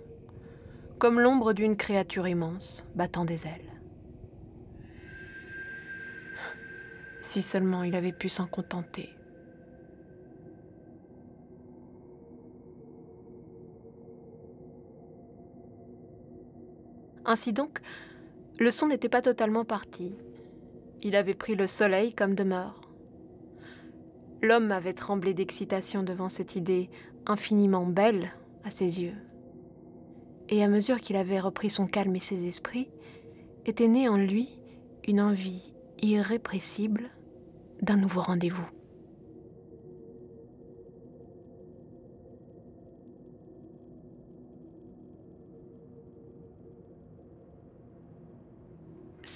comme 0.99 1.19
l'ombre 1.19 1.53
d'une 1.53 1.75
créature 1.75 2.27
immense 2.27 2.85
battant 2.93 3.25
des 3.25 3.47
ailes. 3.47 3.73
Si 7.23 7.41
seulement 7.41 7.81
il 7.81 7.95
avait 7.95 8.11
pu 8.11 8.29
s'en 8.29 8.45
contenter. 8.45 9.09
Ainsi 17.29 17.53
donc, 17.53 17.77
le 18.57 18.71
son 18.71 18.87
n'était 18.87 19.07
pas 19.07 19.21
totalement 19.21 19.63
parti. 19.63 20.15
Il 21.03 21.15
avait 21.15 21.35
pris 21.35 21.53
le 21.53 21.67
soleil 21.67 22.11
comme 22.15 22.33
demeure. 22.33 22.81
L'homme 24.41 24.71
avait 24.71 24.93
tremblé 24.93 25.35
d'excitation 25.35 26.01
devant 26.01 26.27
cette 26.27 26.55
idée 26.55 26.89
infiniment 27.27 27.85
belle 27.85 28.31
à 28.63 28.71
ses 28.71 29.03
yeux. 29.03 29.13
Et 30.49 30.63
à 30.63 30.67
mesure 30.67 30.99
qu'il 30.99 31.17
avait 31.17 31.39
repris 31.39 31.69
son 31.69 31.85
calme 31.85 32.15
et 32.15 32.19
ses 32.19 32.47
esprits, 32.47 32.89
était 33.67 33.87
née 33.87 34.09
en 34.09 34.17
lui 34.17 34.49
une 35.07 35.21
envie 35.21 35.75
irrépressible 36.01 37.11
d'un 37.83 37.97
nouveau 37.97 38.21
rendez-vous. 38.21 38.65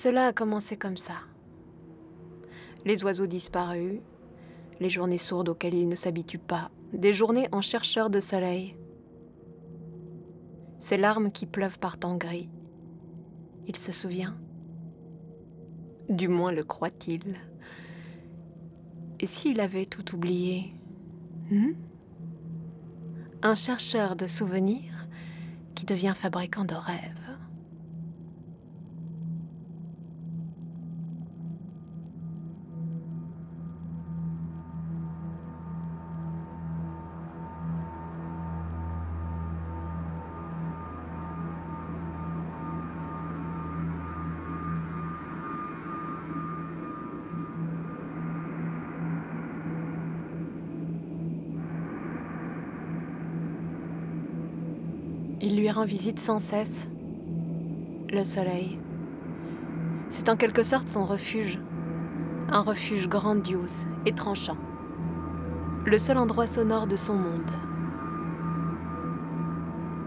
Cela 0.04 0.28
a 0.28 0.34
commencé 0.34 0.76
comme 0.76 0.98
ça. 0.98 1.14
Les 2.84 3.06
oiseaux 3.06 3.26
disparus, 3.26 4.02
les 4.82 4.90
journées 4.90 5.18
sourdes 5.18 5.48
auxquelles 5.48 5.76
il 5.76 5.88
ne 5.88 5.96
s'habitue 5.96 6.40
pas, 6.40 6.72
des 6.92 7.14
journées 7.14 7.48
en 7.54 7.62
chercheur 7.62 8.10
de 8.10 8.20
soleil. 8.20 8.76
Ces 10.78 10.98
larmes 10.98 11.32
qui 11.32 11.46
pleuvent 11.46 11.80
par 11.80 11.98
temps 11.98 12.18
gris. 12.18 12.50
Il 13.66 13.78
se 13.78 13.94
souvient. 13.94 14.36
Du 16.10 16.28
moins 16.28 16.52
le 16.52 16.66
croit-il. 16.66 17.38
Et 19.22 19.26
s'il 19.26 19.62
avait 19.62 19.86
tout 19.86 20.14
oublié 20.14 20.74
hmm? 21.50 21.76
Un 23.42 23.56
chercheur 23.56 24.18
de 24.18 24.28
souvenirs 24.28 25.08
qui 25.76 25.86
devient 25.86 26.14
fabricant 26.14 26.66
de 26.66 26.76
rêves. 26.76 27.23
Il 55.46 55.58
lui 55.58 55.70
rend 55.70 55.84
visite 55.84 56.22
sans 56.22 56.40
cesse. 56.40 56.90
Le 58.10 58.24
soleil. 58.24 58.80
C'est 60.10 60.30
en 60.30 60.38
quelque 60.38 60.64
sorte 60.64 60.88
son 60.88 61.04
refuge. 61.04 61.60
Un 62.50 62.62
refuge 62.62 63.10
grandiose 63.10 63.86
et 64.06 64.14
tranchant. 64.14 64.56
Le 65.86 65.98
seul 65.98 66.18
endroit 66.18 66.48
sonore 66.48 66.88
de 66.88 66.96
son 66.96 67.16
monde. 67.16 67.52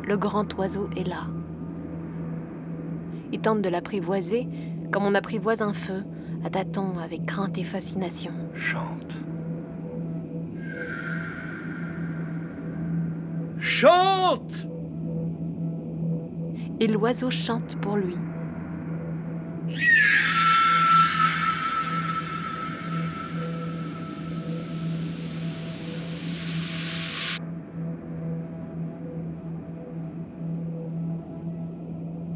Le 0.05 0.17
grand 0.17 0.55
oiseau 0.55 0.89
est 0.97 1.07
là. 1.07 1.27
Il 3.31 3.41
tente 3.41 3.61
de 3.61 3.69
l'apprivoiser 3.69 4.49
comme 4.91 5.05
on 5.05 5.15
apprivoise 5.15 5.61
un 5.61 5.75
feu, 5.75 6.03
à 6.47 6.49
tâtons 6.49 6.99
avec 6.99 7.27
crainte 7.27 7.59
et 7.59 7.65
fascination. 7.65 8.33
Chante. 8.55 9.17
Chante 13.59 14.67
et 16.81 16.87
l'oiseau 16.87 17.31
chante 17.31 17.77
pour 17.81 17.97
lui. 17.97 18.17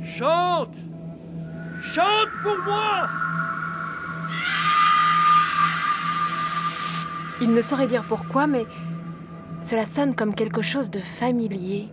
Chante! 0.05 0.76
Chante 1.83 2.29
pour 2.42 2.59
moi! 2.64 3.09
Il 7.42 7.55
ne 7.55 7.62
saurait 7.62 7.87
dire 7.87 8.05
pourquoi, 8.07 8.46
mais 8.46 8.66
cela 9.62 9.87
sonne 9.87 10.14
comme 10.14 10.35
quelque 10.35 10.61
chose 10.61 10.90
de 10.90 11.00
familier 11.00 11.88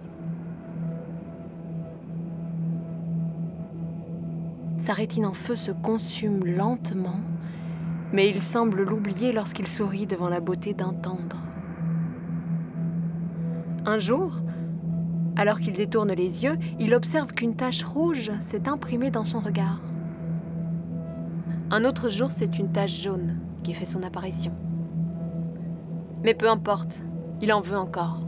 Sa 4.87 4.93
rétine 4.93 5.25
en 5.25 5.33
feu 5.33 5.57
se 5.57 5.73
consume 5.73 6.45
lentement, 6.45 7.19
mais 8.13 8.29
il 8.29 8.41
semble 8.41 8.83
l'oublier 8.83 9.33
lorsqu'il 9.33 9.67
sourit 9.67 10.07
devant 10.07 10.29
la 10.29 10.39
beauté 10.39 10.73
d'entendre. 10.73 11.35
Un 13.85 13.97
jour, 13.97 14.39
alors 15.35 15.59
qu'il 15.59 15.73
détourne 15.73 16.13
les 16.13 16.45
yeux, 16.45 16.57
il 16.79 16.93
observe 16.93 17.33
qu'une 17.33 17.57
tache 17.57 17.83
rouge 17.83 18.31
s'est 18.39 18.69
imprimée 18.69 19.11
dans 19.11 19.25
son 19.25 19.41
regard. 19.41 19.81
Un 21.69 21.83
autre 21.83 22.09
jour, 22.09 22.31
c'est 22.31 22.57
une 22.57 22.71
tache 22.71 23.01
jaune 23.01 23.41
qui 23.63 23.73
fait 23.73 23.83
son 23.83 24.03
apparition. 24.03 24.53
Mais 26.23 26.33
peu 26.33 26.49
importe, 26.49 27.03
il 27.41 27.51
en 27.51 27.59
veut 27.59 27.77
encore 27.77 28.21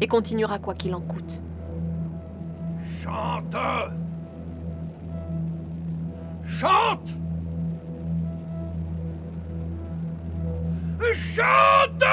et 0.00 0.06
continuera 0.06 0.58
quoi 0.58 0.72
qu'il 0.72 0.94
en 0.94 1.02
coûte. 1.02 1.42
Chante 3.02 3.54
Chante! 6.48 7.12
Chante! 11.12 12.04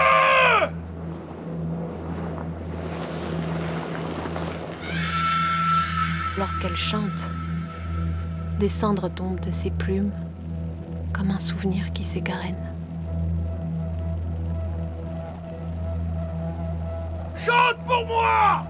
Lorsqu'elle 6.38 6.76
chante, 6.76 7.32
des 8.60 8.70
cendres 8.70 9.10
tombent 9.10 9.40
de 9.40 9.52
ses 9.52 9.72
plumes 9.72 10.12
comme 11.14 11.32
un 11.32 11.40
souvenir 11.40 11.92
qui 11.94 12.04
s'égarène. 12.04 12.56
Chante 17.38 17.78
pour 17.88 18.06
moi 18.06 18.66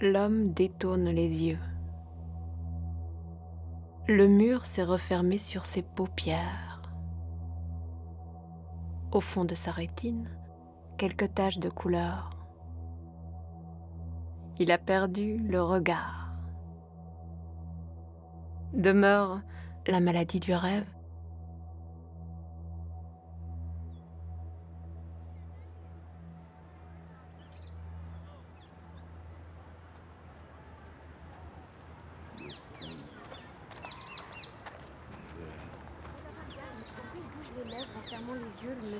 L'homme 0.00 0.52
détourne 0.54 1.10
les 1.10 1.44
yeux. 1.44 1.67
Le 4.10 4.26
mur 4.26 4.64
s'est 4.64 4.84
refermé 4.84 5.36
sur 5.36 5.66
ses 5.66 5.82
paupières. 5.82 6.80
Au 9.12 9.20
fond 9.20 9.44
de 9.44 9.54
sa 9.54 9.70
rétine, 9.70 10.30
quelques 10.96 11.34
taches 11.34 11.58
de 11.58 11.68
couleur. 11.68 12.30
Il 14.58 14.72
a 14.72 14.78
perdu 14.78 15.36
le 15.36 15.62
regard. 15.62 16.32
Demeure 18.72 19.42
la 19.86 20.00
maladie 20.00 20.40
du 20.40 20.54
rêve 20.54 20.86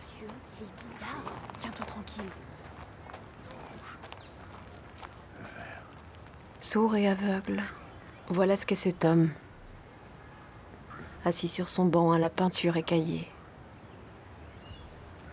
les 0.08 0.20
yeux, 0.20 0.26
le 0.26 0.32
monsieur. 0.32 0.38
Il 0.60 0.64
est 0.64 0.94
bizarre. 0.94 1.22
Tiens-toi 1.60 1.86
tranquille. 1.86 2.30
Sourd 6.60 6.96
et 6.96 7.08
aveugle, 7.08 7.62
voilà 8.28 8.56
ce 8.56 8.66
qu'est 8.66 8.74
cet 8.74 9.04
homme. 9.04 9.30
Assis 11.24 11.48
sur 11.48 11.68
son 11.68 11.86
banc 11.86 12.12
à 12.12 12.18
la 12.18 12.30
peinture 12.30 12.76
écaillée. 12.76 13.28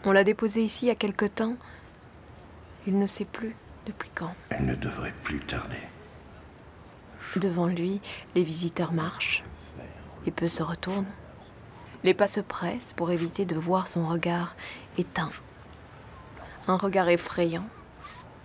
On 0.05 0.11
l'a 0.11 0.23
déposé 0.23 0.63
ici 0.63 0.85
il 0.85 0.87
y 0.89 0.91
a 0.91 0.95
quelque 0.95 1.25
temps. 1.25 1.57
Il 2.87 2.97
ne 2.99 3.07
sait 3.07 3.25
plus 3.25 3.55
depuis 3.85 4.11
quand. 4.13 4.33
Elle 4.49 4.65
ne 4.65 4.75
devrait 4.75 5.13
plus 5.23 5.39
tarder. 5.39 5.81
Devant 7.35 7.67
lui, 7.67 7.99
les 8.35 8.43
visiteurs 8.43 8.93
marchent 8.93 9.43
et 10.25 10.31
peu 10.31 10.47
se 10.47 10.63
retournent. 10.63 11.05
Les 12.05 12.13
pas 12.13 12.27
se 12.27 12.39
pressent 12.39 12.93
pour 12.93 13.09
éviter 13.09 13.45
de 13.45 13.55
voir 13.55 13.87
son 13.87 14.07
regard 14.07 14.55
éteint. 14.95 15.31
Un 16.67 16.77
regard 16.77 17.09
effrayant 17.09 17.65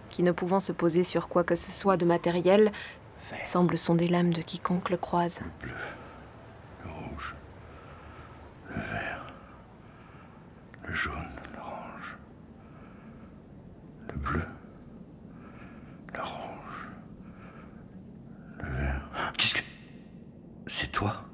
qui, 0.08 0.22
ne 0.22 0.32
pouvant 0.32 0.60
se 0.60 0.72
poser 0.72 1.04
sur 1.04 1.28
quoi 1.28 1.44
que 1.44 1.54
ce 1.54 1.70
soit 1.70 1.98
de 1.98 2.06
matériel, 2.06 2.72
semble 3.44 3.76
sonder 3.76 4.08
l'âme 4.08 4.32
de 4.32 4.40
quiconque 4.40 4.88
le 4.88 4.96
croise. 4.96 5.40
Le 5.42 5.66
bleu, 5.66 5.76
le 6.84 6.90
rouge, 6.90 7.34
le 8.70 8.76
vert, 8.76 9.26
le 10.84 10.94
jaune, 10.94 11.12
l'orange, 11.54 12.16
le 14.08 14.18
bleu, 14.18 14.46
l'orange, 16.16 16.88
le 18.62 18.70
vert. 18.70 19.32
Qu'est-ce 19.36 19.52
que... 19.52 19.60
C'est 20.66 20.90
toi 20.90 21.24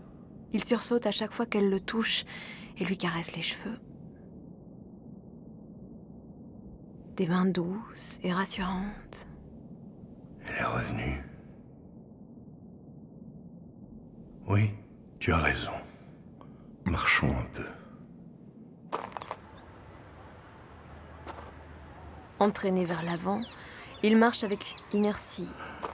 Il 0.53 0.56
sursaute 0.67 1.07
à 1.07 1.13
chaque 1.13 1.33
fois 1.33 1.47
qu'elle 1.47 1.71
le 1.71 1.79
touche 1.79 2.25
et 2.79 2.85
lui 2.85 2.97
caresse 2.97 3.35
les 3.37 3.43
cheveux. 3.43 3.79
Des 7.17 7.29
mains 7.29 7.47
douces 7.47 8.19
et 8.23 8.33
rassurantes. 8.33 9.29
Elle 10.49 10.57
est 10.57 10.65
revenue. 10.65 11.23
Oui, 14.49 14.71
tu 15.21 15.33
as 15.33 15.39
raison. 15.39 15.71
Marchons 16.85 17.31
un 17.31 17.47
peu. 17.55 17.67
Entraîné 22.39 22.85
vers 22.85 23.03
l'avant, 23.05 23.41
il 24.03 24.17
marche 24.17 24.45
avec 24.45 24.75
inertie, 24.93 25.49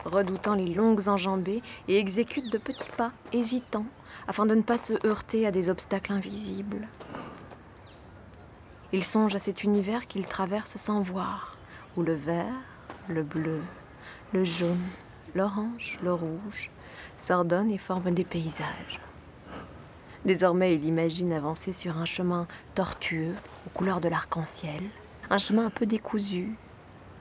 redoutant 0.04 0.54
les 0.54 0.74
longues 0.74 1.08
enjambées 1.08 1.62
et 1.88 1.98
exécute 1.98 2.50
de 2.50 2.58
petits 2.58 2.90
pas 2.96 3.12
hésitants 3.32 3.86
afin 4.26 4.46
de 4.46 4.54
ne 4.54 4.62
pas 4.62 4.78
se 4.78 5.06
heurter 5.06 5.46
à 5.46 5.50
des 5.50 5.68
obstacles 5.68 6.12
invisibles. 6.12 6.88
Il 8.92 9.04
songe 9.04 9.34
à 9.34 9.38
cet 9.38 9.64
univers 9.64 10.06
qu'il 10.06 10.26
traverse 10.26 10.76
sans 10.76 11.00
voir, 11.00 11.56
où 11.96 12.02
le 12.02 12.14
vert, 12.14 12.54
le 13.08 13.22
bleu, 13.22 13.60
le 14.32 14.44
jaune, 14.44 14.84
l'orange, 15.34 15.98
le 16.02 16.12
rouge 16.12 16.70
s'ordonnent 17.18 17.70
et 17.70 17.78
forment 17.78 18.10
des 18.10 18.24
paysages. 18.24 19.00
Désormais, 20.24 20.74
il 20.74 20.84
imagine 20.84 21.32
avancer 21.32 21.72
sur 21.72 21.98
un 21.98 22.04
chemin 22.04 22.46
tortueux 22.74 23.34
aux 23.66 23.70
couleurs 23.70 24.00
de 24.00 24.08
l'arc-en-ciel, 24.08 24.82
un 25.30 25.38
chemin 25.38 25.66
un 25.66 25.70
peu 25.70 25.86
décousu, 25.86 26.56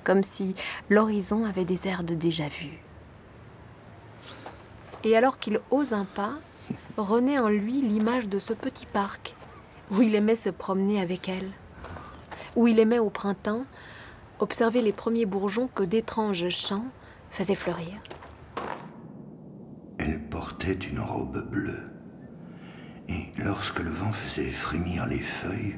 comme 0.04 0.24
si 0.24 0.56
l'horizon 0.90 1.46
avait 1.46 1.66
des 1.66 1.88
airs 1.88 2.04
de 2.04 2.16
déjà-vu. 2.16 2.80
Et 5.04 5.18
alors 5.18 5.40
qu'il 5.40 5.60
ose 5.72 5.94
un 5.94 6.06
pas, 6.06 6.36
renaît 6.98 7.40
en 7.40 7.50
lui 7.50 7.82
l'image 7.82 8.28
de 8.28 8.40
ce 8.40 8.54
petit 8.54 8.86
parc 8.86 9.36
où 9.92 10.02
il 10.02 10.16
aimait 10.16 10.36
se 10.36 10.50
promener 10.50 11.02
avec 11.02 11.28
elle, 11.28 11.52
où 12.56 12.68
il 12.68 12.80
aimait 12.80 13.00
au 13.00 13.10
printemps 13.10 13.66
observer 14.40 14.82
les 14.82 14.94
premiers 14.94 15.26
bourgeons 15.26 15.68
que 15.68 15.84
d'étranges 15.84 16.50
chants 16.50 16.86
faisaient 17.30 17.56
fleurir. 17.56 18.02
Elle 20.00 20.20
portait 20.30 20.74
une 20.74 21.00
robe 21.00 21.48
bleue. 21.50 21.92
Et 23.08 23.34
lorsque 23.38 23.80
le 23.80 23.92
vent 23.92 24.12
faisait 24.12 24.50
frémir 24.50 25.06
les 25.06 25.20
feuilles, 25.20 25.76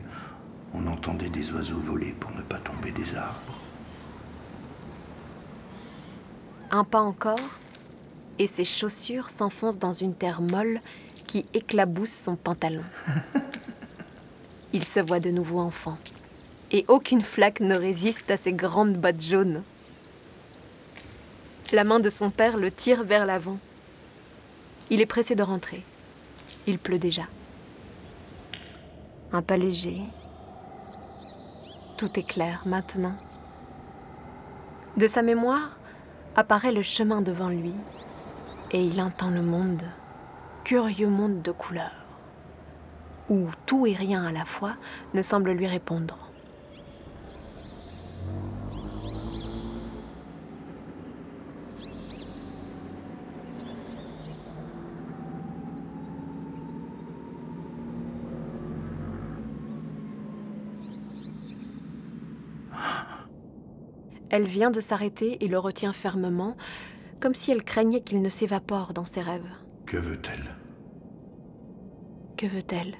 on 0.74 0.88
entendait 0.88 1.30
des 1.30 1.52
oiseaux 1.52 1.80
voler 1.80 2.14
pour 2.14 2.32
ne 2.32 2.42
pas 2.42 2.60
tomber 2.60 2.92
des 2.92 3.16
arbres. 3.16 3.60
Un 6.72 6.84
pas 6.84 7.02
encore, 7.02 7.40
et 8.40 8.48
ses 8.48 8.66
chaussures 8.66 9.30
s'enfoncent 9.30 9.80
dans 9.80 9.94
une 9.94 10.16
terre 10.16 10.42
molle 10.42 10.82
qui 11.28 11.46
éclabousse 11.54 12.12
son 12.12 12.36
pantalon. 12.36 12.84
Il 14.74 14.86
se 14.86 15.00
voit 15.00 15.20
de 15.20 15.30
nouveau 15.30 15.60
enfant, 15.60 15.98
et 16.72 16.86
aucune 16.88 17.24
flaque 17.24 17.60
ne 17.60 17.76
résiste 17.76 18.32
à 18.32 18.38
ses 18.38 18.54
grandes 18.54 18.98
bottes 18.98 19.22
jaunes. 19.22 19.64
La 21.72 21.84
main 21.84 22.00
de 22.00 22.10
son 22.10 22.30
père 22.30 22.58
le 22.58 22.72
tire 22.72 23.04
vers 23.04 23.26
l'avant. 23.26 23.58
Il 24.90 25.02
est 25.02 25.06
pressé 25.06 25.36
de 25.36 25.44
rentrer. 25.44 25.84
Il 26.68 26.78
pleut 26.78 27.00
déjà. 27.00 27.24
Un 29.32 29.42
pas 29.42 29.58
léger. 29.58 30.02
Tout 31.98 32.20
est 32.20 32.28
clair 32.28 32.62
maintenant. 32.66 33.16
De 34.98 35.08
sa 35.08 35.24
mémoire 35.24 35.78
apparaît 36.36 36.72
le 36.72 36.84
chemin 36.84 37.22
devant 37.22 37.50
lui 37.50 37.74
et 38.74 38.84
il 38.84 39.00
entend 39.00 39.30
le 39.30 39.44
monde, 39.44 39.84
curieux 40.64 41.08
monde 41.08 41.44
de 41.44 41.52
couleurs, 41.52 42.06
où 43.30 43.48
tout 43.68 43.86
et 43.86 43.94
rien 43.94 44.26
à 44.26 44.32
la 44.32 44.46
fois 44.46 44.74
ne 45.14 45.22
semble 45.22 45.52
lui 45.52 45.68
répondre. 45.68 46.18
Elle 64.36 64.48
vient 64.48 64.72
de 64.72 64.80
s'arrêter 64.80 65.46
et 65.46 65.48
le 65.48 65.60
retient 65.60 65.94
fermement, 65.94 66.58
comme 67.24 67.36
si 67.36 67.52
elle 67.52 67.64
craignait 67.64 68.02
qu'il 68.02 68.22
ne 68.22 68.28
s'évapore 68.28 68.94
dans 68.94 69.06
ses 69.06 69.22
rêves. 69.22 69.50
Que 69.86 69.96
veut-elle? 69.96 70.58
Que 72.36 72.48
veut-elle? 72.48 72.98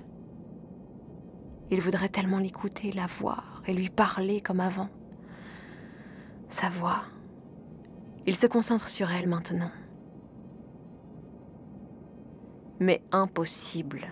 Il 1.72 1.82
voudrait 1.82 2.08
tellement 2.08 2.40
l'écouter, 2.40 2.94
la 2.94 3.06
voir 3.06 3.62
et 3.68 3.74
lui 3.74 3.90
parler 3.90 4.40
comme 4.40 4.62
avant. 4.62 4.88
Sa 6.48 6.70
voix. 6.70 7.02
Il 8.26 8.38
se 8.38 8.48
concentre 8.48 8.88
sur 8.88 9.12
elle 9.12 9.28
maintenant. 9.28 9.72
Mais 12.80 13.04
impossible. 13.12 14.08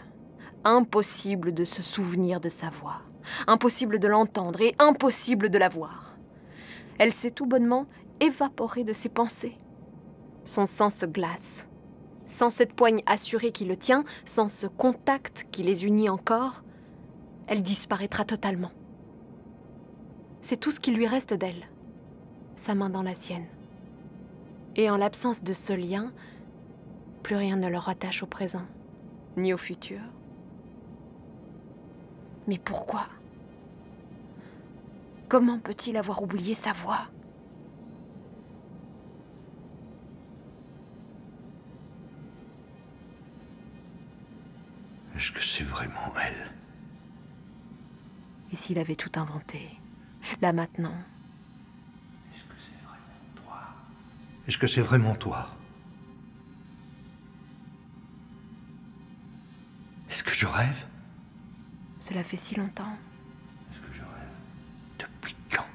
Impossible 0.65 1.53
de 1.53 1.63
se 1.63 1.81
souvenir 1.81 2.41
de 2.41 2.49
sa 2.49 2.69
voix. 2.69 3.01
Impossible 3.47 3.97
de 3.97 4.09
l'entendre 4.09 4.59
et 4.59 4.75
impossible 4.77 5.49
de 5.49 5.57
la 5.57 5.69
voir. 5.69 6.17
Elle 6.99 7.13
s'est 7.13 7.31
tout 7.31 7.45
bonnement 7.45 7.85
évaporée 8.19 8.83
de 8.83 8.91
ses 8.91 9.07
pensées. 9.07 9.55
Son 10.43 10.65
sang 10.65 10.89
se 10.89 11.05
glace. 11.05 11.67
Sans 12.25 12.49
cette 12.49 12.73
poigne 12.73 13.03
assurée 13.05 13.51
qui 13.51 13.65
le 13.65 13.77
tient, 13.77 14.05
sans 14.25 14.47
ce 14.47 14.67
contact 14.67 15.47
qui 15.51 15.63
les 15.63 15.85
unit 15.85 16.09
encore, 16.09 16.63
elle 17.47 17.61
disparaîtra 17.61 18.23
totalement. 18.23 18.71
C'est 20.41 20.57
tout 20.57 20.71
ce 20.71 20.79
qui 20.79 20.91
lui 20.91 21.07
reste 21.07 21.33
d'elle, 21.33 21.67
sa 22.55 22.73
main 22.73 22.89
dans 22.89 23.03
la 23.03 23.15
sienne. 23.15 23.47
Et 24.75 24.89
en 24.89 24.97
l'absence 24.97 25.43
de 25.43 25.53
ce 25.53 25.73
lien, 25.73 26.13
plus 27.21 27.35
rien 27.35 27.57
ne 27.57 27.67
le 27.67 27.77
rattache 27.77 28.23
au 28.23 28.27
présent, 28.27 28.65
ni 29.35 29.53
au 29.53 29.57
futur. 29.57 29.99
Mais 32.47 32.57
pourquoi? 32.57 33.05
Comment 35.27 35.59
peut-il 35.59 35.97
avoir 35.97 36.23
oublié 36.23 36.53
sa 36.53 36.73
voix? 36.73 37.07
Est-ce 45.21 45.31
que 45.31 45.43
c'est 45.43 45.63
vraiment 45.63 46.11
elle? 46.19 46.51
Et 48.51 48.55
s'il 48.55 48.79
avait 48.79 48.95
tout 48.95 49.11
inventé? 49.19 49.69
Là 50.41 50.51
maintenant. 50.51 50.97
Est-ce 52.33 52.41
que 52.41 52.55
c'est 52.57 52.83
vraiment 52.83 53.35
toi? 53.35 53.61
Est-ce 54.47 54.57
que 54.57 54.65
c'est 54.65 54.81
vraiment 54.81 55.13
toi? 55.13 55.47
Est-ce 60.09 60.23
que 60.23 60.31
je 60.31 60.47
rêve? 60.47 60.87
Cela 61.99 62.23
fait 62.23 62.37
si 62.37 62.55
longtemps. 62.55 62.97
Est-ce 63.71 63.79
que 63.79 63.93
je 63.93 64.01
rêve? 64.01 64.31
Depuis 64.97 65.35
quand? 65.51 65.67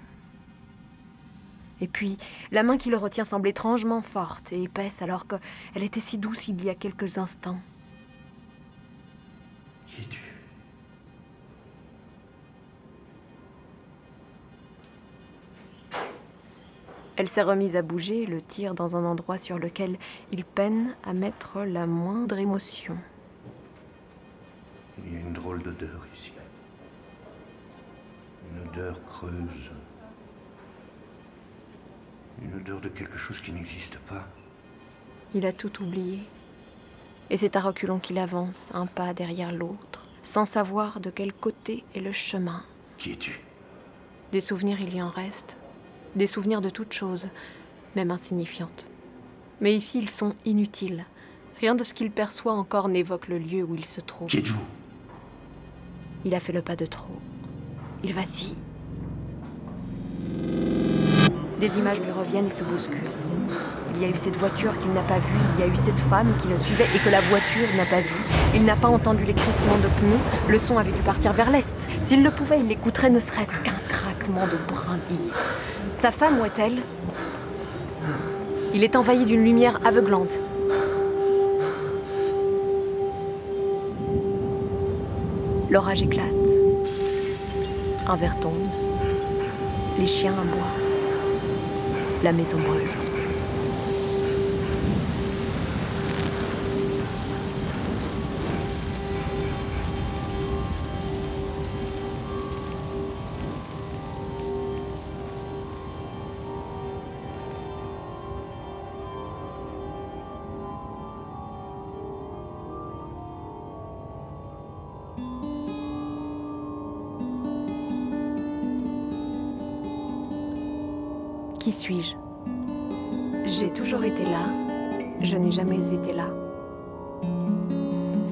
Et 1.81 1.87
puis, 1.87 2.19
la 2.51 2.65
main 2.65 2.79
qui 2.79 2.91
le 2.91 2.97
retient 2.97 3.25
semble 3.25 3.47
étrangement 3.47 4.03
forte 4.03 4.53
et 4.53 4.65
épaisse 4.65 5.03
alors 5.03 5.29
qu'elle 5.29 5.85
était 5.85 6.01
si 6.01 6.19
douce 6.19 6.49
il 6.49 6.65
y 6.65 6.69
a 6.69 6.75
quelques 6.75 7.19
instants. 7.19 7.61
Elle 17.17 17.29
s'est 17.29 17.43
remise 17.43 17.77
à 17.77 17.83
bouger, 17.83 18.27
le 18.27 18.43
tire 18.43 18.75
dans 18.75 18.95
un 18.95 19.05
endroit 19.07 19.39
sur 19.39 19.59
lequel 19.59 19.97
il 20.33 20.45
peine 20.45 20.95
à 21.03 21.15
mettre 21.15 21.63
la 21.63 21.87
moindre 21.87 22.37
émotion. 22.37 22.99
Il 25.03 25.15
y 25.15 25.17
a 25.17 25.21
une 25.21 25.33
drôle 25.33 25.63
d'odeur 25.63 26.07
ici. 26.15 26.33
Une 28.53 28.69
odeur 28.69 29.03
creuse. 29.07 29.71
Une 32.43 32.55
odeur 32.55 32.83
de 32.83 32.89
quelque 32.89 33.17
chose 33.17 33.41
qui 33.41 33.53
n'existe 33.53 33.99
pas. 34.01 34.27
Il 35.35 35.47
a 35.47 35.53
tout 35.55 35.83
oublié. 35.83 36.21
Et 37.31 37.39
c'est 37.39 37.57
à 37.57 37.61
reculons 37.61 37.99
qu'il 37.99 38.19
avance, 38.19 38.71
un 38.75 38.87
pas 38.87 39.15
derrière 39.15 39.53
l'autre, 39.53 40.07
sans 40.23 40.45
savoir 40.45 41.01
de 41.01 41.09
quel 41.09 41.33
côté 41.33 41.83
est 41.95 42.01
le 42.01 42.13
chemin. 42.13 42.63
Qui 42.99 43.13
es-tu? 43.13 43.41
Des 44.33 44.41
souvenirs, 44.43 44.81
il 44.81 44.95
y 44.95 45.03
en 45.03 45.09
reste. 45.09 45.59
Des 46.17 46.27
souvenirs 46.27 46.63
de 46.63 46.71
toutes 46.71 46.95
choses, 46.95 47.29
même 47.95 48.11
insignifiantes. 48.11 48.87
Mais 49.61 49.77
ici, 49.77 49.99
ils 49.99 50.09
sont 50.09 50.35
inutiles. 50.47 51.05
Rien 51.61 51.75
de 51.75 51.85
ce 51.85 51.93
qu'il 51.93 52.11
perçoit 52.11 52.55
encore 52.55 52.89
n'évoque 52.89 53.29
le 53.29 53.37
lieu 53.37 53.63
où 53.63 53.75
il 53.75 53.85
se 53.85 54.01
trouve. 54.01 54.29
Qui 54.29 54.39
êtes-vous? 54.39 54.65
Il 56.25 56.35
a 56.35 56.41
fait 56.41 56.55
le 56.55 56.63
pas 56.63 56.75
de 56.75 56.87
trop. 56.87 57.21
Il 58.03 58.15
vacille. 58.15 58.57
Des 61.61 61.77
images 61.77 62.01
lui 62.01 62.11
reviennent 62.11 62.47
et 62.47 62.51
se 62.51 62.65
bousculent. 62.65 63.11
Il 63.95 64.01
y 64.01 64.07
a 64.07 64.09
eu 64.09 64.17
cette 64.17 64.37
voiture 64.37 64.79
qu'il 64.79 64.93
n'a 64.95 65.03
pas 65.03 65.19
vue, 65.19 65.39
il 65.57 65.61
y 65.61 65.65
a 65.65 65.67
eu 65.67 65.77
cette 65.77 66.01
femme 66.01 66.35
qui 66.41 66.49
le 66.49 66.57
suivait 66.57 66.89
et 66.95 66.99
que 66.99 67.11
la 67.11 67.21
voiture 67.21 67.69
n'a 67.77 67.85
pas 67.85 68.01
vue. 68.01 68.25
Il 68.55 68.65
n'a 68.65 68.77
pas 68.77 68.89
entendu 68.89 69.25
les 69.25 69.35
crissements 69.35 69.79
de 69.79 69.89
pneus, 70.01 70.21
le 70.49 70.59
son 70.59 70.79
avait 70.79 70.93
dû 70.93 71.01
partir 71.01 71.35
vers 71.35 71.51
l'est. 71.51 71.77
S'il 72.01 72.23
le 72.23 72.31
pouvait, 72.31 72.61
il 72.61 72.69
l'écouterait 72.69 73.11
ne 73.11 73.21
serait-ce 73.21 73.57
qu'un 73.59 73.79
craquement 73.89 74.47
de 74.47 74.57
brindilles. 74.67 75.33
Sa 75.97 76.11
femme, 76.11 76.41
où 76.41 76.45
est-elle 76.45 76.83
Il 78.75 78.85
est 78.85 78.97
envahi 78.97 79.25
d'une 79.25 79.43
lumière 79.43 79.81
aveuglante. 79.83 80.39
L'orage 85.71 86.03
éclate. 86.03 86.27
Un 88.07 88.17
verre 88.17 88.39
tombe. 88.41 88.69
Les 89.99 90.07
chiens 90.07 90.35
aboient. 90.35 90.75
La 92.23 92.33
maison 92.33 92.59
brûle. 92.59 93.06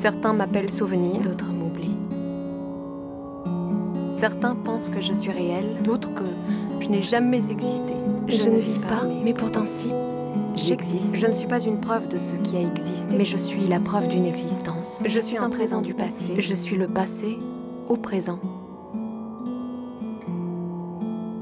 Certains 0.05 0.34
m'appellent 0.34 0.70
souvenir, 0.70 1.22
d'autres 1.22 1.50
m'oublient. 1.50 1.96
Certains 4.11 4.55
pensent 4.55 4.90
que 4.90 5.00
je 5.00 5.14
suis 5.14 5.30
réelle, 5.30 5.78
d'autres 5.82 6.12
que 6.14 6.26
je 6.80 6.90
n'ai 6.90 7.02
jamais 7.02 7.38
existé. 7.50 7.94
Je, 8.28 8.50
ne 8.50 8.59
vis 8.59 8.80
pas, 8.80 9.05
mais 9.24 9.32
pourtant 9.32 9.64
si. 9.64 9.88
J'existe. 10.57 11.14
Je 11.14 11.26
ne 11.26 11.32
suis 11.32 11.48
pas 11.48 11.59
une 11.59 11.80
preuve 11.80 12.07
de 12.09 12.18
ce 12.18 12.34
qui 12.34 12.55
a 12.59 12.61
existé, 12.61 13.16
mais 13.16 13.24
je 13.24 13.38
suis 13.38 13.66
la 13.66 13.80
preuve 13.80 14.09
d'une 14.09 14.26
existence. 14.26 15.02
Je 15.07 15.20
suis 15.22 15.38
un 15.38 15.48
présent 15.48 15.80
du 15.80 15.94
passé. 15.94 16.34
Je 16.36 16.55
suis 16.55 16.76
le 16.76 16.88
passé 16.88 17.38
au 17.88 17.96
présent. 17.96 18.40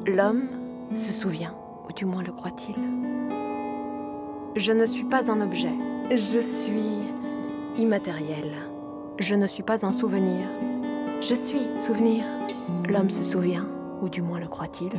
L'homme 0.06 0.46
se 0.94 1.12
souvient, 1.12 1.56
ou 1.88 1.92
du 1.92 2.04
moins 2.04 2.22
le 2.22 2.30
croit-il. 2.30 2.76
Je 4.54 4.70
ne 4.70 4.86
suis 4.86 5.02
pas 5.02 5.32
un 5.32 5.40
objet. 5.40 5.74
Je 6.12 6.38
suis 6.38 7.11
immatériel. 7.78 8.52
Je 9.18 9.34
ne 9.34 9.46
suis 9.46 9.62
pas 9.62 9.86
un 9.86 9.92
souvenir. 9.92 10.46
Je 11.20 11.34
suis 11.34 11.66
souvenir. 11.78 12.24
L'homme 12.88 13.10
se 13.10 13.22
souvient, 13.22 13.66
ou 14.02 14.08
du 14.08 14.22
moins 14.22 14.40
le 14.40 14.48
croit-il. 14.48 14.90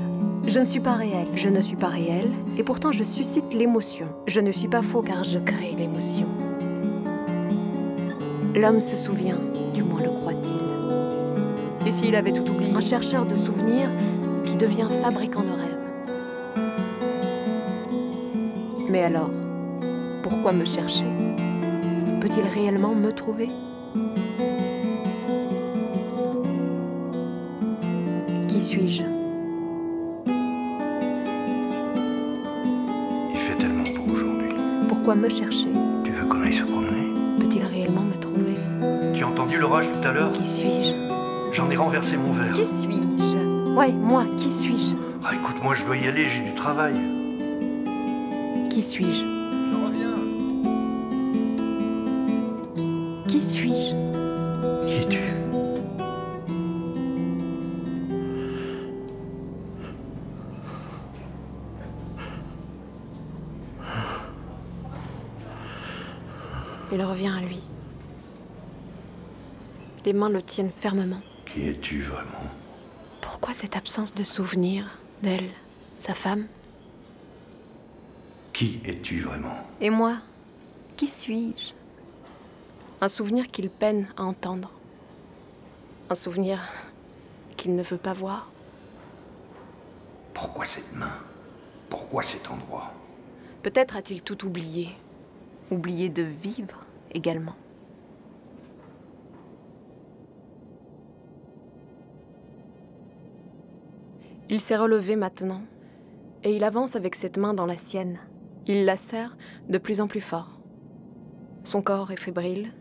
Je 0.47 0.59
ne 0.59 0.65
suis 0.65 0.79
pas 0.79 0.93
réel. 0.93 1.27
Je 1.35 1.49
ne 1.49 1.61
suis 1.61 1.75
pas 1.75 1.89
réel, 1.89 2.31
et 2.57 2.63
pourtant 2.63 2.91
je 2.91 3.03
suscite 3.03 3.53
l'émotion. 3.53 4.07
Je 4.27 4.39
ne 4.39 4.51
suis 4.51 4.67
pas 4.67 4.81
faux 4.81 5.01
car 5.01 5.23
je 5.23 5.39
crée 5.39 5.73
l'émotion. 5.77 6.27
L'homme 8.55 8.81
se 8.81 8.95
souvient, 8.95 9.39
du 9.73 9.83
moins 9.83 10.01
le 10.01 10.09
croit-il. 10.09 11.87
Et 11.87 11.91
s'il 11.91 12.15
avait 12.15 12.31
tout 12.31 12.49
oublié? 12.49 12.73
Un 12.73 12.81
chercheur 12.81 13.25
de 13.25 13.35
souvenirs 13.35 13.89
qui 14.45 14.55
devient 14.55 14.87
fabricant 15.01 15.41
de 15.41 15.49
rêves. 15.49 15.59
Mais 18.89 19.03
alors, 19.03 19.31
pourquoi 20.21 20.53
me 20.53 20.65
chercher? 20.65 21.05
Peut-il 22.23 22.47
réellement 22.47 22.95
me 22.95 23.11
trouver? 23.11 23.49
Qui 28.47 28.61
suis-je? 28.61 29.03
Il 33.29 33.35
fait 33.35 33.57
tellement 33.57 33.83
beau 33.83 34.13
aujourd'hui. 34.13 34.53
Pourquoi 34.87 35.15
me 35.15 35.27
chercher? 35.27 35.67
Tu 36.05 36.11
veux 36.11 36.25
qu'on 36.25 36.41
aille 36.43 36.53
se 36.53 36.63
promener? 36.63 37.11
Peut-il 37.41 37.65
réellement 37.65 38.03
me 38.03 38.17
trouver? 38.21 38.55
Tu 39.13 39.21
as 39.21 39.27
entendu 39.27 39.57
l'orage 39.57 39.87
tout 39.91 40.07
à 40.07 40.13
l'heure? 40.13 40.31
Qui 40.31 40.47
suis-je? 40.47 40.93
J'en 41.51 41.69
ai 41.69 41.75
renversé 41.75 42.15
mon 42.15 42.31
verre. 42.31 42.53
Qui 42.53 42.63
suis-je? 42.63 43.75
Ouais, 43.75 43.91
moi, 43.91 44.23
qui 44.37 44.49
suis-je? 44.49 44.95
Ah, 45.25 45.31
écoute, 45.33 45.61
moi 45.61 45.75
je 45.75 45.83
dois 45.83 45.97
y 45.97 46.07
aller, 46.07 46.25
j'ai 46.27 46.49
du 46.49 46.55
travail. 46.55 46.93
Qui 48.69 48.81
suis-je? 48.81 49.42
Il 66.93 67.01
revient 67.01 67.33
à 67.35 67.41
lui. 67.41 67.59
Les 70.05 70.13
mains 70.13 70.29
le 70.29 70.43
tiennent 70.43 70.69
fermement. 70.71 71.21
Qui 71.47 71.67
es-tu 71.67 72.03
vraiment? 72.03 72.51
Pourquoi 73.19 73.55
cette 73.55 73.75
absence 73.75 74.13
de 74.13 74.23
souvenir 74.23 74.99
d'elle, 75.23 75.49
sa 75.99 76.13
femme? 76.13 76.45
Qui 78.53 78.79
es-tu 78.85 79.21
vraiment? 79.21 79.57
Et 79.81 79.89
moi, 79.89 80.17
qui 80.95 81.07
suis-je? 81.07 81.73
Un 83.01 83.09
souvenir 83.09 83.49
qu'il 83.49 83.71
peine 83.71 84.07
à 84.15 84.23
entendre. 84.23 84.69
Un 86.11 86.15
souvenir 86.15 86.59
qu'il 87.57 87.75
ne 87.75 87.81
veut 87.81 87.97
pas 87.97 88.13
voir. 88.13 88.49
Pourquoi 90.35 90.63
cette 90.63 90.93
main? 90.93 91.17
Pourquoi 91.89 92.21
cet 92.21 92.51
endroit? 92.51 92.93
Peut-être 93.63 93.95
a-t-il 93.95 94.21
tout 94.21 94.45
oublié. 94.45 94.89
Oublié 95.73 96.09
de 96.09 96.21
vivre 96.21 96.85
également. 97.15 97.55
Il 104.51 104.61
s'est 104.61 104.77
relevé 104.77 105.15
maintenant, 105.15 105.63
et 106.43 106.55
il 106.55 106.63
avance 106.63 106.95
avec 106.95 107.15
cette 107.15 107.39
main 107.39 107.55
dans 107.55 107.65
la 107.65 107.75
sienne. 107.75 108.19
Il 108.67 108.85
la 108.85 108.97
serre 108.97 109.35
de 109.67 109.79
plus 109.79 109.99
en 109.99 110.05
plus 110.07 110.21
fort. 110.21 110.59
Son 111.63 111.81
corps 111.81 112.11
est 112.11 112.17
fébrile, 112.17 112.71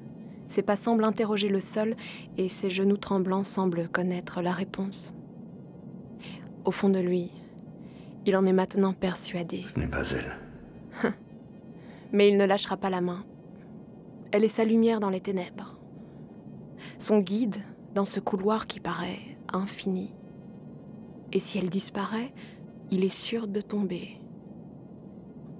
ses 0.47 0.61
pas 0.61 0.77
semblent 0.77 1.05
interroger 1.05 1.49
le 1.49 1.61
sol, 1.61 1.97
et 2.37 2.51
ses 2.51 2.69
genoux 2.69 2.99
tremblants 2.99 3.43
semblent 3.43 3.89
connaître 3.89 4.43
la 4.43 4.53
réponse. 4.53 5.15
Au 6.67 6.73
fond 6.73 6.91
de 6.91 7.01
lui, 7.01 7.31
il 8.27 8.37
en 8.37 8.45
est 8.45 8.53
maintenant 8.53 8.93
persuadé. 8.93 9.65
Ce 9.75 9.81
n'est 9.81 9.89
pas 9.89 10.11
elle. 10.11 10.42
Mais 12.13 12.29
il 12.29 12.37
ne 12.37 12.45
lâchera 12.45 12.77
pas 12.77 12.91
la 12.91 13.01
main. 13.01 13.25
Elle 14.31 14.45
est 14.45 14.49
sa 14.49 14.65
lumière 14.65 15.01
dans 15.01 15.11
les 15.11 15.21
ténèbres. 15.21 15.79
Son 16.99 17.21
guide 17.21 17.57
dans 17.95 18.05
ce 18.05 18.21
couloir 18.21 18.67
qui 18.67 18.81
paraît 18.81 19.39
infini. 19.53 20.15
Et 21.33 21.41
si 21.41 21.59
elle 21.59 21.71
disparaît, 21.71 22.33
il 22.91 23.05
est 23.05 23.09
sûr 23.09 23.49
de 23.49 23.61
tomber. 23.61 24.21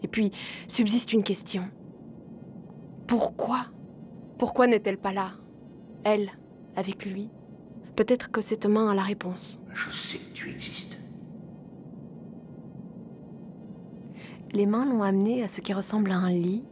Et 0.03 0.09
puis, 0.09 0.31
subsiste 0.69 1.13
une 1.13 1.23
question. 1.23 1.65
Pourquoi? 3.07 3.67
Pourquoi 4.39 4.67
n'est-elle 4.67 4.99
pas 4.99 5.13
là? 5.13 5.33
Elle, 6.05 6.31
avec 6.77 7.05
lui? 7.07 7.31
Peut-être 7.97 8.31
que 8.31 8.41
cette 8.41 8.67
main 8.67 8.91
a 8.91 8.95
la 8.95 9.03
réponse. 9.03 9.61
Je 9.73 9.91
sais 9.91 10.19
que 10.19 10.33
tu 10.33 10.51
existes. 10.51 10.99
Les 14.55 14.67
mains 14.67 14.85
l'ont 14.85 15.03
amené 15.03 15.43
à 15.43 15.49
ce 15.49 15.63
qui 15.63 15.73
ressemble 15.73 16.11
à 16.11 16.17
un 16.17 16.31
lit, 16.31 16.63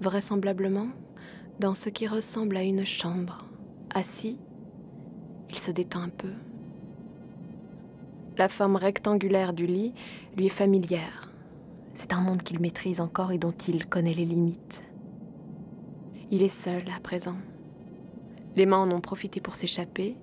vraisemblablement 0.00 0.88
dans 1.60 1.74
ce 1.74 1.88
qui 1.88 2.08
ressemble 2.08 2.56
à 2.56 2.64
une 2.64 2.84
chambre. 2.84 3.46
Assis, 3.94 4.38
il 5.48 5.58
se 5.58 5.70
détend 5.70 6.00
un 6.00 6.08
peu. 6.08 6.32
La 8.36 8.48
forme 8.48 8.76
rectangulaire 8.76 9.52
du 9.52 9.66
lit 9.66 9.94
lui 10.36 10.46
est 10.46 10.48
familière. 10.48 11.30
C'est 11.94 12.12
un 12.12 12.20
monde 12.20 12.42
qu'il 12.42 12.60
maîtrise 12.60 13.00
encore 13.00 13.30
et 13.30 13.38
dont 13.38 13.54
il 13.68 13.86
connaît 13.86 14.14
les 14.14 14.24
limites. 14.24 14.82
Il 16.30 16.42
est 16.42 16.48
seul 16.48 16.84
à 16.96 17.00
présent. 17.00 17.36
Les 18.56 18.66
mains 18.66 18.78
en 18.78 18.90
ont 18.90 19.00
profité 19.00 19.40
pour 19.40 19.54
s'échapper 19.54 20.16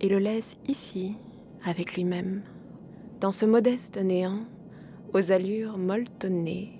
et 0.00 0.08
le 0.08 0.18
laissent 0.18 0.56
ici, 0.68 1.16
avec 1.64 1.94
lui-même, 1.94 2.42
dans 3.20 3.32
ce 3.32 3.44
modeste 3.44 3.98
néant, 3.98 4.40
aux 5.12 5.32
allures 5.32 5.78
molletonnées. 5.78 6.72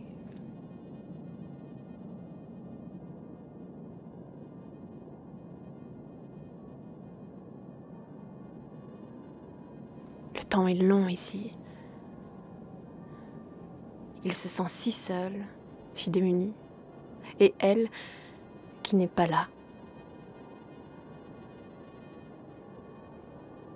Le 10.34 10.44
temps 10.44 10.66
est 10.66 10.74
long 10.74 11.08
ici. 11.08 11.52
Il 14.24 14.34
se 14.34 14.48
sent 14.48 14.68
si 14.68 14.92
seul, 14.92 15.32
si 15.94 16.10
démuni. 16.10 16.52
Et 17.38 17.54
elle, 17.58 17.88
qui 18.82 18.96
n'est 18.96 19.06
pas 19.06 19.26
là. 19.26 19.48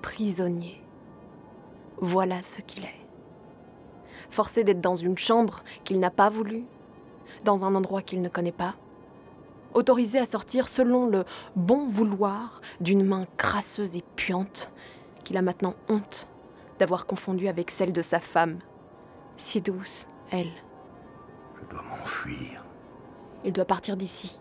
Prisonnier. 0.02 0.82
Voilà 1.98 2.42
ce 2.42 2.62
qu'il 2.62 2.84
est. 2.84 2.99
Forcé 4.30 4.64
d'être 4.64 4.80
dans 4.80 4.96
une 4.96 5.18
chambre 5.18 5.62
qu'il 5.84 6.00
n'a 6.00 6.10
pas 6.10 6.30
voulu, 6.30 6.64
dans 7.44 7.64
un 7.64 7.74
endroit 7.74 8.02
qu'il 8.02 8.22
ne 8.22 8.28
connaît 8.28 8.52
pas, 8.52 8.74
autorisé 9.74 10.18
à 10.18 10.26
sortir 10.26 10.68
selon 10.68 11.06
le 11.06 11.24
bon 11.56 11.88
vouloir 11.88 12.60
d'une 12.80 13.04
main 13.04 13.26
crasseuse 13.36 13.96
et 13.96 14.04
puante 14.16 14.70
qu'il 15.24 15.36
a 15.36 15.42
maintenant 15.42 15.74
honte 15.88 16.28
d'avoir 16.78 17.06
confondu 17.06 17.48
avec 17.48 17.70
celle 17.70 17.92
de 17.92 18.02
sa 18.02 18.20
femme, 18.20 18.58
si 19.36 19.60
douce, 19.60 20.06
elle. 20.30 20.52
Je 21.60 21.70
dois 21.70 21.82
m'enfuir. 21.82 22.64
Il 23.44 23.52
doit 23.52 23.64
partir 23.64 23.96
d'ici, 23.96 24.40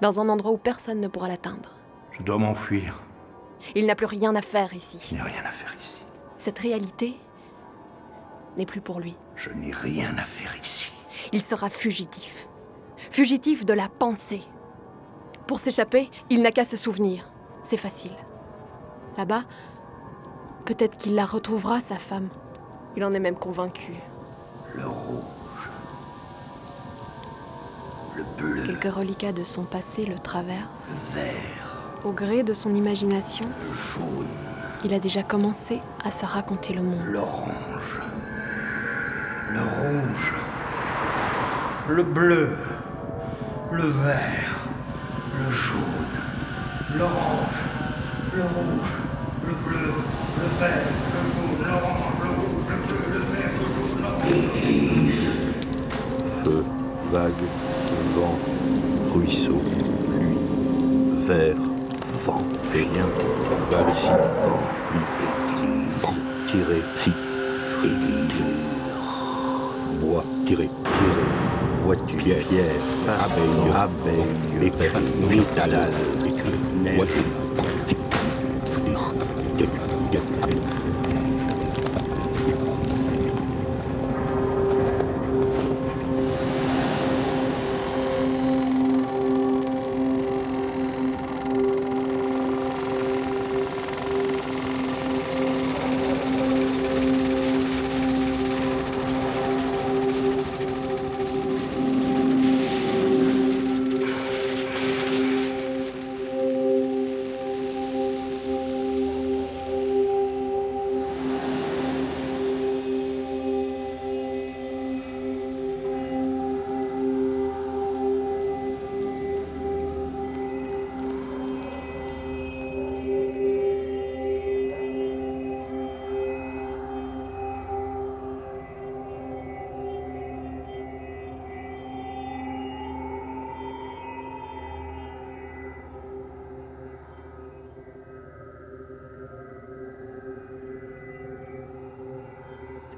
dans 0.00 0.20
un 0.20 0.28
endroit 0.28 0.52
où 0.52 0.58
personne 0.58 1.00
ne 1.00 1.08
pourra 1.08 1.28
l'atteindre. 1.28 1.72
Je 2.12 2.22
dois 2.22 2.38
m'enfuir. 2.38 3.02
Il 3.74 3.86
n'a 3.86 3.94
plus 3.94 4.06
rien 4.06 4.34
à 4.34 4.42
faire 4.42 4.74
ici. 4.74 5.00
Il 5.10 5.16
n'y 5.16 5.20
a 5.20 5.24
rien 5.24 5.44
à 5.44 5.50
faire 5.50 5.74
ici. 5.80 5.98
Cette 6.38 6.58
réalité 6.58 7.16
n'est 8.56 8.66
plus 8.66 8.80
pour 8.80 9.00
lui. 9.00 9.16
Je 9.36 9.50
n'ai 9.50 9.72
rien 9.72 10.16
à 10.18 10.24
faire 10.24 10.54
ici. 10.60 10.92
Il 11.32 11.42
sera 11.42 11.70
fugitif. 11.70 12.46
Fugitif 13.10 13.64
de 13.64 13.72
la 13.74 13.88
pensée. 13.88 14.42
Pour 15.46 15.60
s'échapper, 15.60 16.10
il 16.30 16.42
n'a 16.42 16.50
qu'à 16.52 16.64
se 16.64 16.76
souvenir. 16.76 17.28
C'est 17.62 17.76
facile. 17.76 18.12
Là-bas, 19.16 19.44
peut-être 20.64 20.96
qu'il 20.96 21.14
la 21.14 21.24
retrouvera, 21.26 21.80
sa 21.80 21.96
femme. 21.96 22.28
Il 22.96 23.04
en 23.04 23.12
est 23.14 23.20
même 23.20 23.36
convaincu. 23.36 23.92
Le 24.74 24.86
rouge. 24.86 25.22
Le 28.16 28.24
bleu. 28.36 28.62
Quelques 28.66 28.94
reliquats 28.94 29.32
de 29.32 29.44
son 29.44 29.64
passé 29.64 30.04
le 30.04 30.18
traversent. 30.18 31.00
Le 31.14 31.20
vert. 31.20 31.82
Au 32.04 32.12
gré 32.12 32.42
de 32.42 32.54
son 32.54 32.74
imagination, 32.74 33.44
Le 33.68 33.74
jaune. 33.74 34.26
il 34.84 34.94
a 34.94 35.00
déjà 35.00 35.22
commencé 35.22 35.80
à 36.04 36.10
se 36.10 36.24
raconter 36.26 36.72
le 36.72 36.82
monde. 36.82 37.04
L'orange. 37.04 38.00
Le 39.56 39.62
rouge. 39.62 40.34
Le 41.88 42.02
bleu. 42.02 42.58
Le 43.72 43.86
vert. 43.86 44.68
Le 45.38 45.50
jaune. 45.50 46.16
L'orange. 46.98 47.60
Le 48.34 48.42
rouge. 48.42 48.92
Le 49.46 49.54
bleu. 49.54 49.94
Le 50.36 50.48
vert. 50.60 50.92
Le 51.14 51.20
jaune. 51.32 51.64
L'orange. 51.66 52.06
Le 52.22 52.28
rouge. 52.28 52.68
Le 52.68 52.76
bleu. 52.76 53.14
Le 53.14 53.20
vert. 53.30 53.48
Le 53.48 53.64
jaune. 53.88 54.02
L'orange. 54.02 54.36
Feu, 56.44 56.60
vague, 57.12 57.44
vent, 58.14 58.38
ruisseau, 59.14 59.60
pluie, 60.10 60.38
vert, 61.26 61.62
vent, 62.26 62.44
rien, 62.72 63.08
si, 63.70 64.08
vent, 64.44 64.64
église, 65.62 66.06
tiré, 66.46 66.80
si, 66.96 67.12
église, 67.84 68.65
tiré, 70.46 70.68
tiré, 70.68 70.70
voiture, 71.84 72.16
pierre, 72.18 72.66
abeille, 73.24 73.72
abeille, 73.74 74.68
écrit, 74.68 74.88
métal, 75.28 75.90
écrit, 76.24 76.58
neige, 76.84 77.45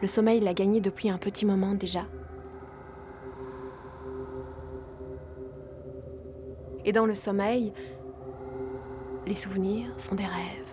Le 0.09 0.11
sommeil 0.11 0.41
l'a 0.41 0.55
gagné 0.55 0.81
depuis 0.81 1.11
un 1.11 1.19
petit 1.19 1.45
moment 1.45 1.75
déjà. 1.75 2.07
Et 6.87 6.93
dans 6.93 7.05
le 7.05 7.15
sommeil, 7.15 7.75
les 9.27 9.35
souvenirs 9.35 9.91
sont 9.99 10.15
des 10.15 10.25
rêves. 10.25 10.73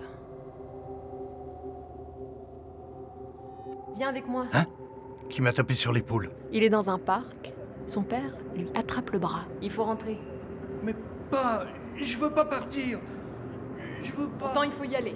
Viens 3.97 4.07
avec 4.07 4.25
moi. 4.25 4.45
Qui 5.29 5.41
m'a 5.41 5.51
tapé 5.51 5.73
sur 5.73 5.91
l'épaule? 5.91 6.31
Il 6.53 6.63
est 6.63 6.69
dans 6.69 6.89
un 6.89 6.97
parc. 6.97 7.51
Son 7.89 8.03
père 8.03 8.31
lui 8.55 8.69
attrape 8.73 9.09
le 9.09 9.19
bras. 9.19 9.43
Il 9.61 9.69
faut 9.69 9.83
rentrer. 9.83 10.17
Mais 10.81 10.95
pas, 11.29 11.65
je 12.01 12.17
veux 12.17 12.31
pas 12.31 12.45
partir. 12.45 12.99
Je 14.01 14.13
veux 14.13 14.27
pas. 14.27 14.45
Pourtant, 14.45 14.63
il 14.63 14.71
faut 14.71 14.85
y 14.85 14.95
aller. 14.95 15.15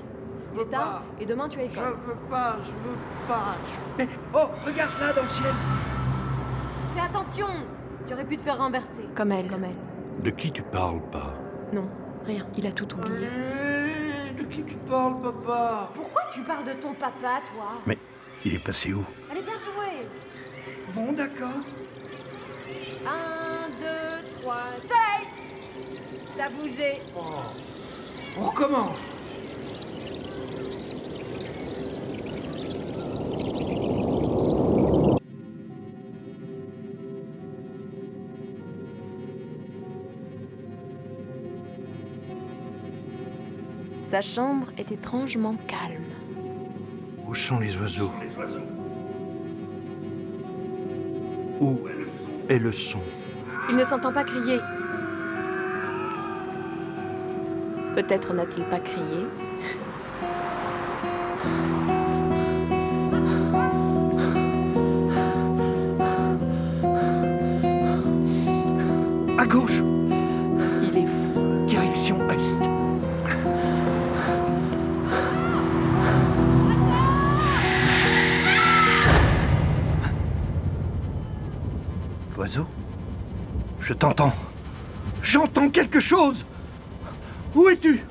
Et 1.22 1.26
demain 1.26 1.48
tu 1.48 1.60
as 1.60 1.68
Je 1.68 1.74
école. 1.74 1.96
veux 2.06 2.30
pas, 2.30 2.58
je 2.66 2.72
veux 2.72 2.98
pas. 3.28 3.56
je- 3.66 4.04
Mais 4.04 4.10
oh, 4.34 4.48
regarde 4.66 4.92
là 5.00 5.14
dans 5.14 5.22
le 5.22 5.28
ciel. 5.28 5.54
Fais 6.96 7.02
attention 7.02 7.48
Tu 8.08 8.14
aurais 8.14 8.24
pu 8.26 8.38
te 8.38 8.44
faire 8.44 8.58
renverser. 8.58 9.06
Comme 9.16 9.32
elle. 9.32 9.48
Comme 9.48 9.64
elle. 9.66 10.24
De 10.24 10.30
qui 10.32 10.52
tu 10.52 10.62
parles, 10.64 11.00
pas 11.12 11.34
Non, 11.72 11.88
rien. 12.26 12.46
Il 12.58 12.66
a 12.68 12.72
tout 12.72 12.92
oublié. 12.96 13.28
De 14.38 14.44
qui 14.44 14.64
tu 14.64 14.76
parles, 14.90 15.22
papa 15.22 15.90
Pourquoi 15.94 16.22
tu 16.34 16.42
parles 16.42 16.66
de 16.66 16.74
ton 16.74 16.94
papa, 16.94 17.42
toi 17.46 17.72
Mais 17.86 17.98
il 18.44 18.56
est 18.56 18.60
passé 18.64 18.92
où 18.94 19.04
Allez, 19.32 19.42
bien 19.42 19.58
joué 19.58 20.08
Bon, 20.94 21.14
d'accord. 21.14 21.62
Un, 23.06 23.70
deux, 23.80 24.40
trois, 24.42 24.64
soleil 24.82 25.28
T'as 26.36 26.50
bougé 26.50 27.02
On 28.38 28.44
recommence. 28.46 28.98
Sa 44.10 44.22
chambre 44.22 44.70
est 44.76 44.92
étrangement 44.92 45.56
calme. 45.68 46.02
Où 47.28 47.36
sont 47.36 47.60
les 47.60 47.78
oiseaux 47.78 48.12
Où 51.62 51.78
est 52.50 52.58
le 52.58 52.72
son 52.72 53.02
Il 53.70 53.76
ne 53.76 53.84
s'entend 53.84 54.12
pas 54.12 54.24
crier. 54.24 54.58
Peut-être 57.94 58.34
n'a-t-il 58.34 58.64
pas 58.64 58.80
crié. 58.80 59.28
À 69.38 69.46
gauche 69.46 69.84
Je 83.80 83.94
t'entends. 83.94 84.34
J'entends 85.22 85.70
quelque 85.70 86.00
chose 86.00 86.46
Où 87.54 87.70
es-tu? 87.70 88.04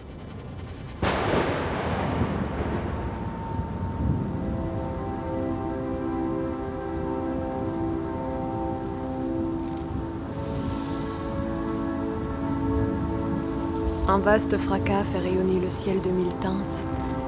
Un 14.07 14.19
vaste 14.19 14.57
fracas 14.57 15.05
fait 15.05 15.19
rayonner 15.19 15.59
le 15.59 15.69
ciel 15.69 16.01
de 16.01 16.11
mille 16.11 16.33
teintes 16.41 16.83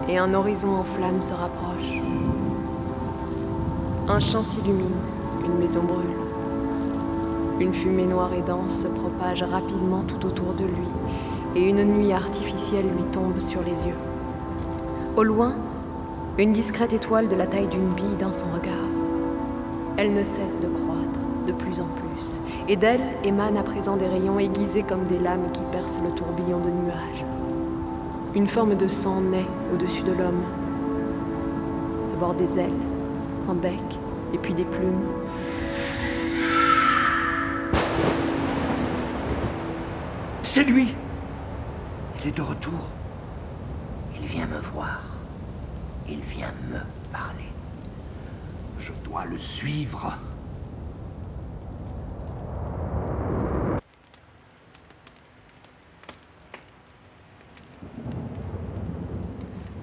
et 0.09 0.17
un 0.17 0.33
horizon 0.33 0.77
en 0.77 0.85
flammes 0.85 1.23
se 1.23 1.35
rapproche. 1.35 2.01
Un 4.09 4.21
champ 4.21 4.43
s'illumine, 4.43 4.97
une 5.45 5.59
maison 5.59 5.83
brûle. 5.83 6.20
Une 7.61 7.75
fumée 7.75 8.07
noire 8.07 8.33
et 8.33 8.41
dense 8.41 8.75
se 8.75 8.89
propage 8.89 9.43
rapidement 9.43 10.03
tout 10.09 10.27
autour 10.27 10.55
de 10.55 10.65
lui 10.65 10.89
et 11.55 11.69
une 11.69 11.85
nuit 11.85 12.13
artificielle 12.13 12.87
lui 12.87 13.05
tombe 13.13 13.39
sur 13.39 13.61
les 13.61 13.87
yeux. 13.87 13.99
Au 15.15 15.23
loin, 15.23 15.57
une 16.39 16.53
discrète 16.53 16.95
étoile 16.95 17.29
de 17.29 17.37
la 17.37 17.47
taille 17.47 17.67
d'une 17.67 17.91
bille 17.91 18.17
dans 18.19 18.33
son 18.33 18.47
regard. 18.47 18.89
Elle 19.99 20.15
ne 20.15 20.23
cesse 20.23 20.59
de 20.63 20.69
croître 20.69 21.21
de 21.47 21.53
plus 21.53 21.81
en 21.81 21.87
plus, 21.87 22.41
et 22.67 22.77
d'elle 22.77 23.03
émanent 23.25 23.61
à 23.61 23.63
présent 23.63 23.97
des 23.97 24.07
rayons 24.07 24.39
aiguisés 24.39 24.83
comme 24.83 25.05
des 25.05 25.19
lames 25.19 25.51
qui 25.53 25.63
percent 25.71 26.01
le 26.03 26.13
tourbillon 26.13 26.61
de 26.61 26.71
nuages. 26.71 27.25
Une 28.35 28.47
forme 28.47 28.77
de 28.77 28.89
sang 28.89 29.21
naît 29.21 29.47
au-dessus 29.75 30.03
de 30.03 30.13
l'homme. 30.13 30.43
D'abord 32.13 32.35
des 32.35 32.59
ailes, 32.59 32.71
un 33.51 33.55
bec, 33.55 33.81
et 34.33 34.39
puis 34.39 34.55
des 34.55 34.65
plumes. 34.65 35.05
C'est 40.53 40.65
lui 40.65 40.89
Il 42.19 42.29
est 42.29 42.37
de 42.37 42.43
retour. 42.43 42.89
Il 44.21 44.27
vient 44.27 44.47
me 44.47 44.59
voir. 44.59 45.01
Il 46.09 46.19
vient 46.23 46.53
me 46.69 46.81
parler. 47.13 47.53
Je 48.81 48.91
dois 49.05 49.27
le 49.27 49.39
suivre. 49.39 50.13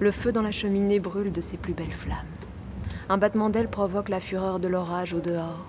Le 0.00 0.10
feu 0.10 0.32
dans 0.32 0.42
la 0.42 0.52
cheminée 0.52 1.00
brûle 1.00 1.32
de 1.32 1.40
ses 1.40 1.56
plus 1.56 1.72
belles 1.72 1.94
flammes. 1.94 2.18
Un 3.08 3.16
battement 3.16 3.48
d'aile 3.48 3.68
provoque 3.68 4.10
la 4.10 4.20
fureur 4.20 4.60
de 4.60 4.68
l'orage 4.68 5.14
au 5.14 5.20
dehors. 5.20 5.64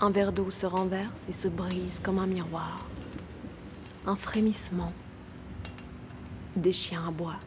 Un 0.00 0.08
verre 0.08 0.32
d'eau 0.32 0.50
se 0.50 0.64
renverse 0.64 1.28
et 1.28 1.34
se 1.34 1.48
brise 1.48 2.00
comme 2.02 2.18
un 2.18 2.26
miroir. 2.26 2.86
Un 4.08 4.14
frémissement. 4.14 4.92
Des 6.54 6.72
chiens 6.72 7.08
aboient. 7.08 7.40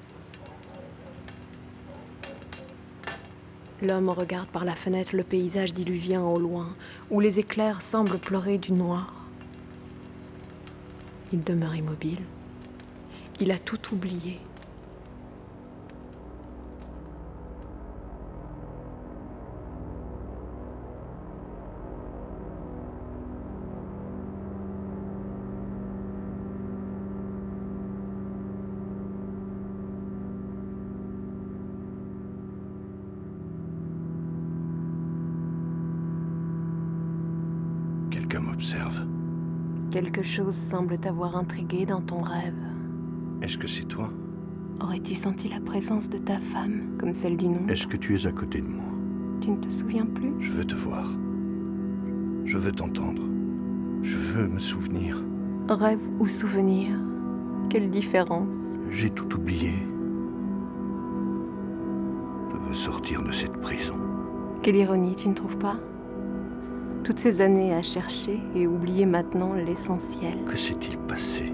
L'homme 3.82 4.10
regarde 4.10 4.49
par 4.49 4.66
la 4.66 4.76
fenêtre 4.76 5.16
le 5.16 5.24
paysage 5.24 5.74
diluvien 5.74 6.22
au 6.22 6.38
loin, 6.38 6.76
où 7.12 7.22
les 7.22 7.39
éclairs 7.39 7.82
semblent 7.82 8.20
pleurer 8.20 8.57
du 8.57 8.74
noir. 8.74 9.14
Il 11.32 11.45
demeure 11.45 11.76
immobile. 11.78 12.24
Il 13.39 13.51
a 13.51 13.60
tout 13.60 13.93
oublié. 13.93 14.41
Quelque 40.20 40.28
chose 40.28 40.53
semble 40.53 40.97
t'avoir 40.97 41.38
intrigué 41.38 41.86
dans 41.86 42.01
ton 42.01 42.20
rêve. 42.22 42.61
Est-ce 43.41 43.57
que 43.57 43.70
c'est 43.70 43.86
toi? 43.86 44.11
Aurais-tu 44.82 45.15
senti 45.15 45.47
la 45.47 45.61
présence 45.61 46.09
de 46.09 46.17
ta 46.17 46.39
femme, 46.39 46.97
comme 46.99 47.13
celle 47.13 47.38
du 47.38 47.47
nom? 47.47 47.65
Est-ce 47.70 47.88
que 47.88 47.95
tu 47.95 48.17
es 48.17 48.28
à 48.28 48.34
côté 48.34 48.59
de 48.59 48.67
moi? 48.67 48.84
Tu 49.39 49.49
ne 49.49 49.55
te 49.55 49.70
souviens 49.70 50.05
plus? 50.05 50.34
Je 50.41 50.51
veux 50.51 50.65
te 50.65 50.76
voir. 50.76 51.09
Je 52.43 52.57
veux 52.57 52.74
t'entendre. 52.74 53.22
Je 54.01 54.17
veux 54.17 54.49
me 54.49 54.59
souvenir. 54.59 55.24
Rêve 55.70 56.05
ou 56.20 56.28
souvenir? 56.28 56.97
Quelle 57.70 57.89
différence? 57.89 58.57
J'ai 58.89 59.11
tout 59.11 59.34
oublié. 59.38 59.72
Je 62.51 62.57
veux 62.67 62.76
sortir 62.76 63.24
de 63.24 63.32
cette 63.32 63.55
prison. 63.61 63.95
Quelle 64.63 64.76
ironie, 64.76 65.15
tu 65.15 65.30
ne 65.30 65.34
trouves 65.34 65.57
pas? 65.57 65.80
Toutes 67.04 67.20
ces 67.20 67.41
années 67.41 67.74
à 67.74 67.82
chercher 67.82 68.39
et 68.56 68.68
oublier 68.68 69.06
maintenant 69.06 69.54
l'essentiel. 69.54 70.34
Que 70.45 70.58
s'est-il 70.58 70.97
passé? 70.97 71.52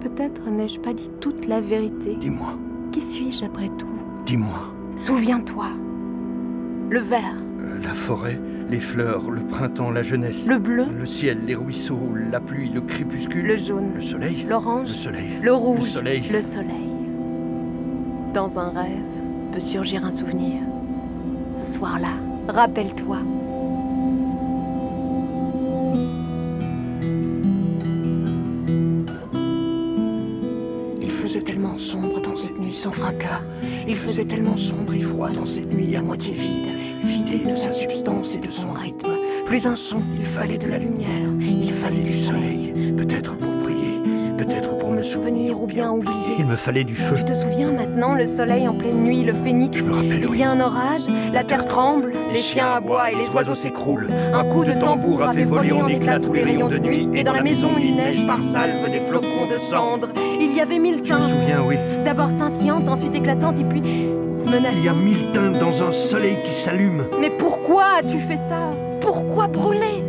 Peut-être 0.00 0.48
n'ai-je 0.50 0.80
pas 0.80 0.92
dit 0.92 1.10
toute 1.20 1.46
la 1.46 1.60
vérité. 1.60 2.16
Dis-moi, 2.20 2.54
Qui 2.92 3.00
suis-je 3.00 3.44
après 3.44 3.68
tout? 3.68 3.86
Dis-moi. 4.26 4.58
Souviens-toi. 4.96 5.66
Le 6.90 7.00
vert, 7.00 7.36
Euh, 7.60 7.78
la 7.82 7.94
forêt, 7.94 8.38
les 8.68 8.80
fleurs, 8.80 9.30
le 9.30 9.42
printemps, 9.42 9.90
la 9.90 10.02
jeunesse. 10.02 10.44
le 10.46 10.58
bleu, 10.58 10.84
Le 10.98 11.06
ciel, 11.06 11.38
les 11.46 11.54
ruisseaux, 11.54 11.98
la 12.30 12.40
pluie, 12.40 12.68
le 12.70 12.80
crépuscule. 12.80 13.46
le 13.46 13.56
jaune, 13.56 13.90
Le 13.94 14.00
soleil. 14.00 14.42
Le 14.42 14.50
l'orange, 14.50 14.88
soleil. 14.88 15.38
le 15.42 15.52
rouge, 15.54 15.80
Le 15.80 15.86
soleil. 15.86 16.22
le 16.32 16.40
soleil. 16.40 16.90
Dans 18.34 18.58
un 18.58 18.70
rêve 18.70 19.02
peut 19.52 19.60
surgir 19.60 20.04
un 20.04 20.10
souvenir. 20.10 20.54
Ce 21.52 21.74
soir-là, 21.74 22.08
rappelle-toi. 22.48 23.18
Sombre 32.00 32.20
dans 32.20 32.32
cette 32.32 32.58
nuit 32.58 32.72
sans 32.72 32.92
fracas. 32.92 33.40
Il 33.86 33.96
faisait 33.96 34.24
tellement 34.24 34.56
sombre 34.56 34.94
et 34.94 35.00
froid 35.00 35.30
dans 35.30 35.46
cette 35.46 35.72
nuit 35.72 35.96
à 35.96 36.02
moitié 36.02 36.32
vide, 36.32 36.68
vidé 37.02 37.38
de 37.38 37.52
sa 37.52 37.70
substance 37.70 38.34
et 38.34 38.38
de 38.38 38.48
son 38.48 38.72
rythme. 38.72 39.10
Plus 39.46 39.66
un 39.66 39.76
son, 39.76 40.00
il 40.18 40.26
fallait 40.26 40.58
de 40.58 40.68
la 40.68 40.78
lumière, 40.78 41.28
il 41.40 41.72
fallait 41.72 42.02
du 42.02 42.12
soleil. 42.12 42.72
Peut-être 42.96 43.36
pour 43.36 43.52
prier, 43.64 44.00
peut-être 44.36 44.76
pour 44.78 44.90
me 44.90 45.02
Souvenir 45.02 45.62
ou 45.62 45.66
bien 45.66 45.90
oublier. 45.90 46.36
Il 46.38 46.44
me 46.44 46.56
fallait 46.56 46.84
du 46.84 46.94
feu. 46.94 47.14
Tu 47.16 47.24
te 47.24 47.32
souviens 47.32 47.72
maintenant, 47.72 48.14
le 48.14 48.26
soleil 48.26 48.68
en 48.68 48.74
pleine 48.74 49.02
nuit, 49.02 49.22
le 49.22 49.32
phénix? 49.32 49.78
Je 49.78 49.82
me 49.82 49.94
rappelle, 49.94 50.26
Il 50.30 50.38
y 50.38 50.42
a 50.42 50.50
un 50.50 50.60
orage, 50.60 51.04
la 51.32 51.42
terre 51.42 51.64
tremble, 51.64 52.12
les 52.30 52.38
chiens 52.38 52.72
aboient 52.72 53.10
et 53.10 53.14
les 53.14 53.28
oiseaux 53.34 53.54
s'écroulent. 53.54 54.10
Un 54.34 54.44
coup 54.44 54.64
de 54.64 54.72
tambour 54.74 55.22
a 55.22 55.32
fait 55.32 55.44
voler 55.44 55.72
en 55.72 55.88
éclats 55.88 56.20
tous 56.20 56.34
les 56.34 56.44
rayons 56.44 56.68
de 56.68 56.76
nuit, 56.78 57.08
et 57.14 57.24
dans 57.24 57.32
la 57.32 57.42
maison 57.42 57.70
il 57.78 57.96
neige 57.96 58.26
par 58.26 58.40
salve 58.42 58.90
des 58.90 59.00
flocons 59.00 59.46
de 59.50 59.58
cendres. 59.58 60.10
Il 60.60 60.64
y 60.64 60.66
avait 60.66 60.78
mille 60.78 60.96
Je 60.96 61.02
me 61.04 61.08
teintes, 61.08 61.22
souviens, 61.30 61.62
oui. 61.66 61.76
d'abord 62.04 62.28
scintillante, 62.28 62.86
ensuite 62.86 63.14
éclatante, 63.14 63.58
et 63.58 63.64
puis 63.64 63.80
Il 63.82 64.52
y 64.52 64.54
a 64.54 64.60
menaçante. 64.60 65.02
mille 65.02 65.32
teintes 65.32 65.58
dans 65.58 65.82
un 65.82 65.90
soleil 65.90 66.36
qui 66.44 66.52
s'allume. 66.52 67.04
Mais 67.18 67.30
pourquoi 67.30 67.84
as-tu 68.00 68.18
fait 68.18 68.36
ça? 68.36 68.70
Pourquoi 69.00 69.46
brûler? 69.46 70.04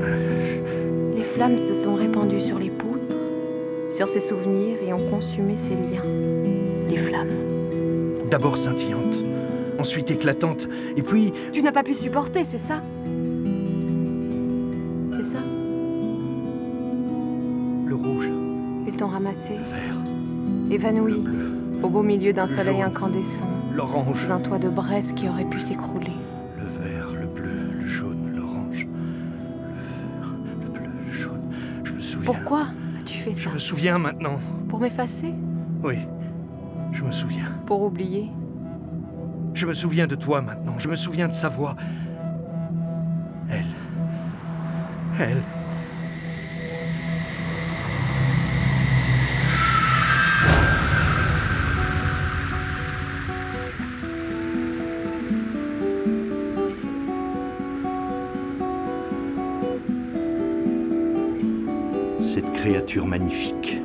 Les 1.16 1.24
flammes 1.24 1.58
se 1.58 1.74
sont 1.74 1.95
répandues 1.95 2.41
sur 2.41 2.60
les 2.60 2.70
poutres, 2.70 3.16
sur 3.89 4.10
ses 4.10 4.20
souvenirs 4.20 4.76
et 4.86 4.91
ont 4.91 5.10
consumé 5.10 5.56
ses 5.56 5.70
liens. 5.76 6.04
Les 6.89 6.97
flammes. 6.97 7.30
D'abord 8.30 8.58
scintillante, 8.58 9.18
ensuite 9.80 10.12
éclatante, 10.12 10.68
et 10.97 11.02
puis 11.02 11.32
Tu 11.54 11.64
n'as 11.64 11.72
pas 11.72 11.84
pu 11.84 11.93
supporter, 11.93 12.43
c'est 12.43 12.58
ça? 12.60 12.82
C'est 15.14 15.24
ça? 15.24 15.39
Le 17.86 17.95
rouge, 17.95 18.30
Ils 18.86 18.97
t'ont 18.97 19.08
ramassé, 19.08 19.54
le 19.54 19.64
vert, 19.64 19.95
évanoui, 20.72 21.24
au 21.84 21.90
beau 21.90 22.02
milieu 22.02 22.32
d'un 22.34 22.48
soleil 22.48 22.82
incandescent, 22.82 23.46
l'orange, 23.76 24.24
sous 24.24 24.32
un 24.32 24.40
toit 24.40 24.60
de 24.60 24.70
braise 24.70 25.14
qui 25.14 25.28
aurait 25.28 25.46
pu 25.46 25.60
s'écrouler. 25.60 26.14
Le 26.58 26.66
vert, 26.84 27.12
le 27.14 27.28
bleu, 27.28 27.72
le 27.80 27.86
jaune, 27.86 28.32
l'orange, 28.36 28.88
le 28.88 29.82
vert, 29.82 30.34
le 30.64 30.70
bleu, 30.70 30.90
le 31.06 31.12
jaune. 31.12 31.42
Je 31.84 31.94
me 31.94 32.00
souviens. 32.00 32.26
Pourquoi 32.26 32.68
as-tu 33.00 33.18
fait 33.18 33.34
ça? 33.34 33.42
Je 33.42 33.50
me 33.50 33.58
souviens 33.58 33.98
maintenant. 33.98 34.38
Pour 34.70 34.80
m'effacer? 34.80 35.34
Oui, 35.84 36.00
je 36.92 37.04
me 37.04 37.12
souviens. 37.12 37.48
Pour 37.66 37.84
oublier? 37.84 38.32
Je 39.54 39.68
me 39.68 39.74
souviens 39.74 40.08
de 40.08 40.16
toi 40.16 40.42
maintenant. 40.42 40.76
Je 40.78 40.88
me 40.88 40.96
souviens 40.96 41.28
de 41.28 41.34
sa 41.34 41.50
voix. 41.50 41.76
Elle. 43.50 43.66
Elle. 45.20 45.42
Créature 62.92 63.08
magnifique, 63.08 63.82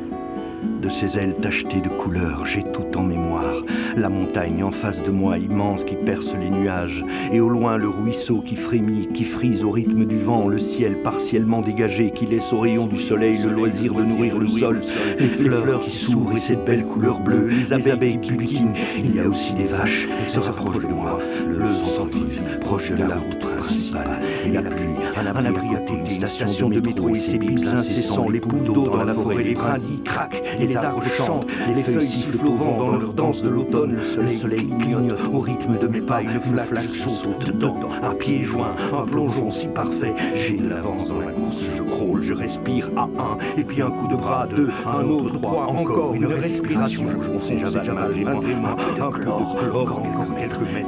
de 0.82 0.88
ses 0.88 1.16
ailes 1.16 1.36
tachetées 1.40 1.80
de 1.80 1.88
couleurs, 1.88 2.44
j'ai 2.44 2.64
tout 2.64 2.98
en 2.98 3.04
mémoire. 3.04 3.62
La 3.96 4.08
montagne 4.08 4.64
en 4.64 4.72
face 4.72 5.04
de 5.04 5.12
moi 5.12 5.38
immense 5.38 5.84
qui 5.84 5.94
perce 5.94 6.34
les 6.34 6.50
nuages, 6.50 7.04
et 7.32 7.38
au 7.38 7.48
loin 7.48 7.76
le 7.76 7.88
ruisseau 7.88 8.40
qui 8.40 8.56
frémit, 8.56 9.06
qui 9.14 9.22
frise 9.22 9.62
au 9.62 9.70
rythme 9.70 10.06
du 10.06 10.18
vent, 10.18 10.48
le 10.48 10.58
ciel 10.58 11.02
partiellement 11.02 11.62
dégagé 11.62 12.10
qui 12.10 12.26
laisse 12.26 12.52
aux 12.52 12.58
rayons 12.58 12.88
du 12.88 12.96
soleil 12.96 13.38
le 13.44 13.52
loisir 13.52 13.94
de 13.94 14.02
nourrir 14.02 14.38
le 14.38 14.48
sol, 14.48 14.80
les 15.20 15.28
fleurs 15.28 15.84
qui 15.84 15.92
s'ouvrent 15.92 16.36
et 16.36 16.40
cette 16.40 16.64
belle 16.64 16.84
couleur 16.84 17.20
bleue, 17.20 17.46
les 17.46 17.72
abeilles 17.72 18.20
qui 18.20 18.32
butinent. 18.32 18.74
Il 18.98 19.14
y 19.14 19.20
a 19.20 19.28
aussi 19.28 19.52
des 19.52 19.66
vaches. 19.66 20.08
Qui 20.24 20.30
se 20.32 20.40
rapprochent 20.40 20.82
de 20.82 20.92
moi, 20.92 21.20
le 21.48 21.64
centre-ville, 21.64 22.58
proche 22.60 22.90
de 22.90 23.04
la 23.04 23.18
route 23.18 23.55
principale. 23.66 24.20
Il 24.44 24.54
y 24.54 24.56
a 24.56 24.62
la 24.62 24.70
pluie, 24.70 24.94
un 25.16 25.26
abri 25.26 25.74
à 25.74 25.78
côté, 25.80 26.14
une 26.14 26.26
station 26.28 26.68
de 26.68 26.80
métro 26.80 27.14
et 27.14 27.18
ses 27.18 27.38
bips 27.38 27.66
incessants, 27.66 28.28
les 28.28 28.40
poules 28.40 28.62
d'eau 28.62 28.86
dans 28.86 29.04
la 29.04 29.14
forêt, 29.14 29.42
les 29.42 29.54
brindilles 29.54 30.02
craquent 30.04 30.42
et 30.60 30.66
les 30.66 30.76
arbres 30.76 31.02
chantent, 31.02 31.46
les 31.74 31.82
feuilles 31.82 32.06
sifflent 32.06 32.46
au 32.46 32.54
vent 32.54 32.78
dans 32.78 32.96
leur 32.98 33.12
danse 33.12 33.42
de 33.42 33.48
l'automne, 33.48 33.96
le 33.96 34.28
soleil 34.30 34.68
clignote 34.80 35.20
au 35.32 35.40
rythme 35.40 35.78
de 35.78 35.88
mes 35.88 36.00
pas, 36.00 36.22
une 36.22 36.40
flaque 36.40 36.84
saute 36.84 37.46
dedans, 37.46 37.88
un 38.02 38.14
pied 38.14 38.44
joint, 38.44 38.74
un 38.96 39.06
plongeon 39.06 39.50
si 39.50 39.66
parfait, 39.68 40.14
j'ai 40.34 40.56
de 40.56 40.68
l'avance 40.68 41.08
dans 41.08 41.20
la 41.20 41.32
course, 41.32 41.64
je 41.76 41.82
frôle, 41.82 42.22
je 42.22 42.34
respire 42.34 42.88
à 42.96 43.02
un, 43.04 43.38
et 43.58 43.64
puis 43.64 43.82
un 43.82 43.90
coup 43.90 44.08
de 44.08 44.16
bras, 44.16 44.46
deux, 44.46 44.70
un 44.86 45.08
autre, 45.08 45.40
trois, 45.40 45.66
encore 45.66 46.14
une 46.14 46.26
respiration, 46.26 47.06
je 47.08 47.16
fonce 47.16 47.50
et 47.50 47.58
j'avale 47.58 48.14
malgré 48.22 48.54
moi, 48.54 48.76
un 49.00 49.10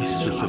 ce 0.04 0.30
sera 0.30 0.48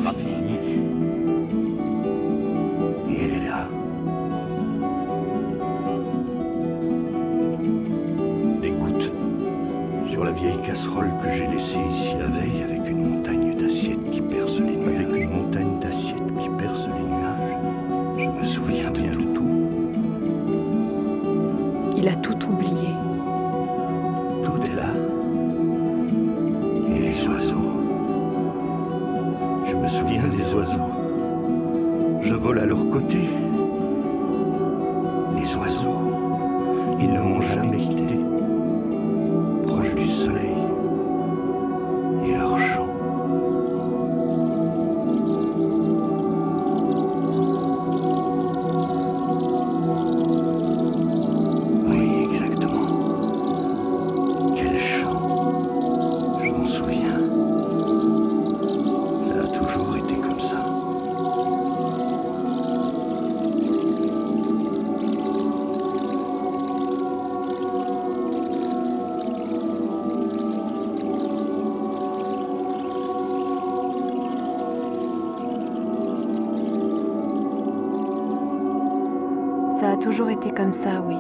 comme 80.60 80.74
ça, 80.74 81.02
oui. 81.08 81.16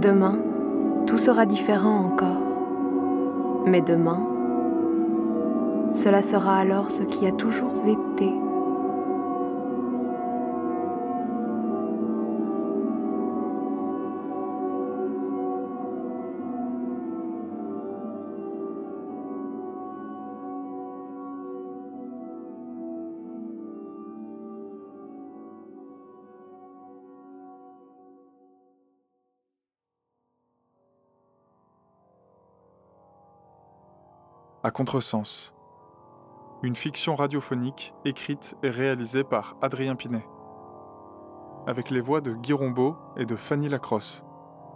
Demain, 0.00 0.38
tout 1.06 1.18
sera 1.18 1.44
différent 1.44 1.98
encore. 2.06 2.40
Mais 3.66 3.82
demain, 3.82 4.26
cela 5.92 6.22
sera 6.22 6.56
alors 6.56 6.90
ce 6.90 7.02
qui 7.02 7.26
a 7.26 7.32
toujours 7.32 7.72
été. 7.86 8.03
Contresens. 34.74 35.54
Une 36.62 36.74
fiction 36.74 37.14
radiophonique 37.14 37.94
écrite 38.04 38.56
et 38.64 38.70
réalisée 38.70 39.22
par 39.22 39.56
Adrien 39.62 39.94
Pinet. 39.94 40.26
Avec 41.66 41.90
les 41.90 42.00
voix 42.00 42.20
de 42.20 42.34
Guy 42.34 42.52
Rombaud 42.52 42.96
et 43.16 43.24
de 43.24 43.36
Fanny 43.36 43.68
Lacrosse. 43.68 44.24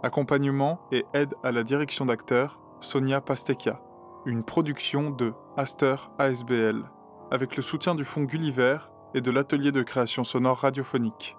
Accompagnement 0.01 0.79
et 0.93 1.05
aide 1.13 1.35
à 1.43 1.51
la 1.51 1.63
direction 1.63 2.05
d'acteur, 2.05 2.61
Sonia 2.79 3.19
Pastecchia. 3.19 3.81
Une 4.25 4.43
production 4.43 5.09
de 5.09 5.33
Aster 5.57 5.95
ASBL, 6.17 6.89
avec 7.29 7.57
le 7.57 7.61
soutien 7.61 7.93
du 7.93 8.05
Fonds 8.05 8.23
Gulliver 8.23 8.77
et 9.13 9.21
de 9.21 9.31
l'Atelier 9.31 9.73
de 9.73 9.83
création 9.83 10.23
sonore 10.23 10.59
radiophonique. 10.59 11.35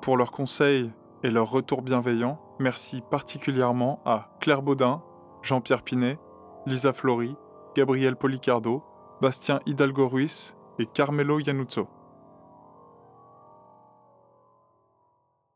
Pour 0.00 0.16
leurs 0.16 0.32
conseils 0.32 0.92
et 1.24 1.30
leurs 1.30 1.50
retours 1.50 1.82
bienveillants, 1.82 2.40
merci 2.60 3.02
particulièrement 3.10 4.00
à 4.04 4.28
Claire 4.38 4.62
Baudin, 4.62 5.02
Jean-Pierre 5.42 5.82
Pinet, 5.82 6.20
Lisa 6.66 6.92
Flory, 6.92 7.36
Gabriel 7.76 8.16
Policardo, 8.16 8.82
Bastien 9.20 9.60
Hidalgo 9.66 10.08
Ruiz 10.08 10.56
et 10.78 10.86
Carmelo 10.86 11.38
Yanuzzo. 11.40 11.88